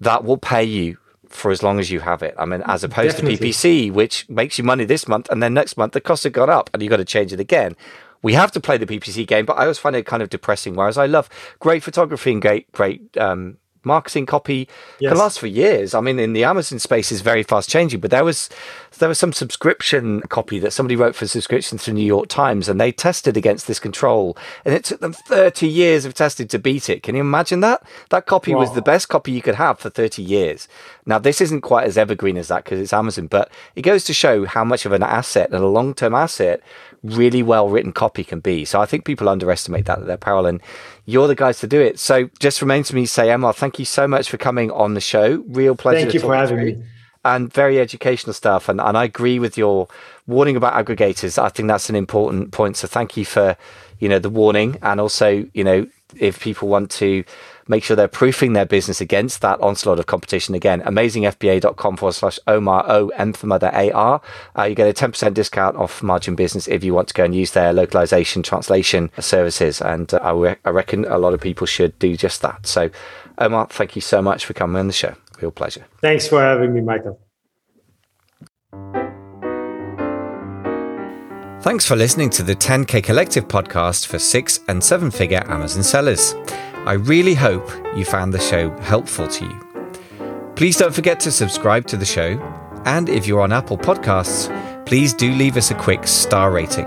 that 0.00 0.24
will 0.24 0.38
pay 0.38 0.64
you 0.64 0.98
for 1.28 1.50
as 1.50 1.62
long 1.62 1.78
as 1.78 1.90
you 1.90 2.00
have 2.00 2.22
it. 2.22 2.34
I 2.38 2.44
mean, 2.44 2.62
as 2.66 2.84
opposed 2.84 3.16
Definitely. 3.16 3.36
to 3.36 3.54
PPC, 3.54 3.92
which 3.92 4.28
makes 4.28 4.58
you 4.58 4.64
money 4.64 4.84
this 4.84 5.06
month 5.06 5.28
and 5.30 5.42
then 5.42 5.54
next 5.54 5.76
month 5.76 5.92
the 5.92 6.00
costs 6.00 6.24
have 6.24 6.32
gone 6.32 6.50
up 6.50 6.70
and 6.72 6.82
you've 6.82 6.90
got 6.90 6.98
to 6.98 7.04
change 7.04 7.32
it 7.32 7.40
again. 7.40 7.76
We 8.22 8.32
have 8.32 8.50
to 8.52 8.60
play 8.60 8.78
the 8.78 8.86
PPC 8.86 9.26
game, 9.26 9.44
but 9.44 9.54
I 9.54 9.62
always 9.62 9.78
find 9.78 9.94
it 9.94 10.06
kind 10.06 10.22
of 10.22 10.30
depressing. 10.30 10.74
Whereas 10.74 10.98
I 10.98 11.06
love 11.06 11.28
great 11.58 11.82
photography 11.82 12.32
and 12.32 12.40
great, 12.40 12.72
great 12.72 13.16
um, 13.18 13.58
marketing 13.86 14.26
copy 14.26 14.68
Yes. 15.00 15.10
can 15.10 15.18
last 15.18 15.38
for 15.38 15.46
years. 15.46 15.94
I 15.94 16.00
mean, 16.00 16.18
in 16.18 16.32
the 16.34 16.44
Amazon 16.44 16.78
space 16.78 17.10
is 17.10 17.20
very 17.22 17.42
fast 17.42 17.70
changing, 17.70 18.00
but 18.00 18.10
there 18.10 18.24
was 18.24 18.50
there 18.98 19.08
was 19.10 19.18
some 19.18 19.32
subscription 19.32 20.22
copy 20.22 20.58
that 20.58 20.72
somebody 20.72 20.96
wrote 20.96 21.14
for 21.14 21.26
subscription 21.26 21.76
to 21.78 21.86
the 21.86 21.92
New 21.92 22.04
York 22.04 22.28
Times, 22.28 22.68
and 22.68 22.80
they 22.80 22.92
tested 22.92 23.36
against 23.36 23.66
this 23.66 23.78
control, 23.78 24.36
and 24.64 24.74
it 24.74 24.84
took 24.84 25.00
them 25.00 25.12
thirty 25.12 25.68
years 25.68 26.04
of 26.04 26.14
testing 26.14 26.48
to 26.48 26.58
beat 26.58 26.88
it. 26.90 27.02
Can 27.02 27.14
you 27.14 27.20
imagine 27.20 27.60
that? 27.60 27.82
That 28.10 28.26
copy 28.26 28.54
was 28.54 28.74
the 28.74 28.82
best 28.82 29.08
copy 29.08 29.32
you 29.32 29.42
could 29.42 29.56
have 29.56 29.78
for 29.78 29.90
thirty 29.90 30.22
years. 30.22 30.66
Now, 31.04 31.18
this 31.18 31.40
isn't 31.40 31.60
quite 31.60 31.86
as 31.86 31.96
evergreen 31.96 32.36
as 32.36 32.48
that 32.48 32.64
because 32.64 32.80
it's 32.80 32.92
Amazon, 32.92 33.28
but 33.28 33.50
it 33.76 33.82
goes 33.82 34.04
to 34.04 34.14
show 34.14 34.44
how 34.44 34.64
much 34.64 34.84
of 34.86 34.92
an 34.92 35.02
asset 35.04 35.50
and 35.52 35.62
a 35.62 35.66
long 35.68 35.94
term 35.94 36.14
asset 36.14 36.60
really 37.02 37.42
well 37.42 37.68
written 37.68 37.92
copy 37.92 38.24
can 38.24 38.40
be. 38.40 38.64
So 38.64 38.80
I 38.80 38.86
think 38.86 39.04
people 39.04 39.28
underestimate 39.28 39.84
that 39.84 40.00
at 40.00 40.06
their 40.06 40.16
peril, 40.16 40.46
and 40.46 40.60
you're 41.04 41.28
the 41.28 41.34
guys 41.36 41.60
to 41.60 41.66
do 41.68 41.80
it. 41.80 41.98
So 42.00 42.28
just 42.40 42.60
remains 42.60 42.90
for 42.90 42.96
me 42.96 43.02
to 43.02 43.10
say, 43.12 43.30
Omar, 43.30 43.52
thank 43.52 43.75
you 43.78 43.84
so 43.84 44.06
much 44.06 44.30
for 44.30 44.36
coming 44.36 44.70
on 44.70 44.94
the 44.94 45.00
show. 45.00 45.44
Real 45.48 45.74
pleasure. 45.76 46.00
Thank 46.00 46.10
to 46.10 46.14
you 46.14 46.20
for 46.20 46.34
having 46.34 46.58
me. 46.58 46.82
And 47.24 47.52
very 47.52 47.80
educational 47.80 48.34
stuff. 48.34 48.68
And, 48.68 48.80
and 48.80 48.96
I 48.96 49.04
agree 49.04 49.38
with 49.38 49.58
your 49.58 49.88
warning 50.26 50.56
about 50.56 50.74
aggregators. 50.74 51.42
I 51.42 51.48
think 51.48 51.68
that's 51.68 51.90
an 51.90 51.96
important 51.96 52.52
point. 52.52 52.76
So 52.76 52.86
thank 52.86 53.16
you 53.16 53.24
for, 53.24 53.56
you 53.98 54.08
know, 54.08 54.20
the 54.20 54.30
warning. 54.30 54.78
And 54.82 55.00
also, 55.00 55.44
you 55.52 55.64
know, 55.64 55.86
if 56.18 56.40
people 56.40 56.68
want 56.68 56.90
to 56.92 57.24
make 57.68 57.82
sure 57.82 57.96
they're 57.96 58.08
proofing 58.08 58.52
their 58.52 58.64
business 58.64 59.00
against 59.00 59.40
that 59.40 59.60
onslaught 59.60 59.98
of 59.98 60.06
competition 60.06 60.54
again, 60.54 60.80
amazingfba.com 60.82 61.96
forward 61.96 62.12
slash 62.12 62.38
Omar 62.46 62.84
O 62.88 63.08
M 63.08 63.32
for 63.32 63.46
mother 63.46 63.70
AR. 63.74 64.20
Uh, 64.56 64.62
you 64.64 64.74
get 64.74 64.88
a 64.88 65.08
10% 65.08 65.34
discount 65.34 65.76
off 65.76 66.02
margin 66.02 66.34
business 66.34 66.68
if 66.68 66.84
you 66.84 66.94
want 66.94 67.08
to 67.08 67.14
go 67.14 67.24
and 67.24 67.34
use 67.34 67.52
their 67.52 67.72
localization 67.72 68.42
translation 68.42 69.10
services. 69.18 69.80
And 69.80 70.12
uh, 70.14 70.18
I, 70.18 70.32
re- 70.32 70.56
I 70.64 70.70
reckon 70.70 71.04
a 71.06 71.18
lot 71.18 71.34
of 71.34 71.40
people 71.40 71.66
should 71.66 71.98
do 71.98 72.16
just 72.16 72.42
that. 72.42 72.66
So, 72.66 72.90
Omar, 73.38 73.66
thank 73.68 73.94
you 73.96 74.02
so 74.02 74.22
much 74.22 74.44
for 74.44 74.54
coming 74.54 74.76
on 74.76 74.86
the 74.86 74.92
show. 74.92 75.14
Real 75.40 75.50
pleasure. 75.50 75.86
Thanks 76.00 76.26
for 76.26 76.40
having 76.40 76.72
me, 76.72 76.80
Michael. 76.80 77.20
Thanks 81.60 81.84
for 81.84 81.96
listening 81.96 82.30
to 82.30 82.42
the 82.42 82.54
10K 82.54 83.02
Collective 83.02 83.48
podcast 83.48 84.06
for 84.06 84.18
six 84.18 84.60
and 84.68 84.82
seven 84.82 85.10
figure 85.10 85.42
Amazon 85.50 85.82
sellers. 85.82 86.34
I 86.86 86.92
really 86.92 87.34
hope 87.34 87.68
you 87.96 88.04
found 88.04 88.32
the 88.32 88.38
show 88.38 88.70
helpful 88.78 89.26
to 89.26 89.44
you. 89.44 90.52
Please 90.54 90.76
don't 90.76 90.94
forget 90.94 91.18
to 91.20 91.32
subscribe 91.32 91.86
to 91.88 91.96
the 91.96 92.04
show. 92.04 92.38
And 92.84 93.08
if 93.08 93.26
you're 93.26 93.40
on 93.40 93.52
Apple 93.52 93.76
Podcasts, 93.76 94.46
please 94.86 95.12
do 95.12 95.32
leave 95.32 95.56
us 95.56 95.72
a 95.72 95.74
quick 95.74 96.06
star 96.06 96.52
rating. 96.52 96.86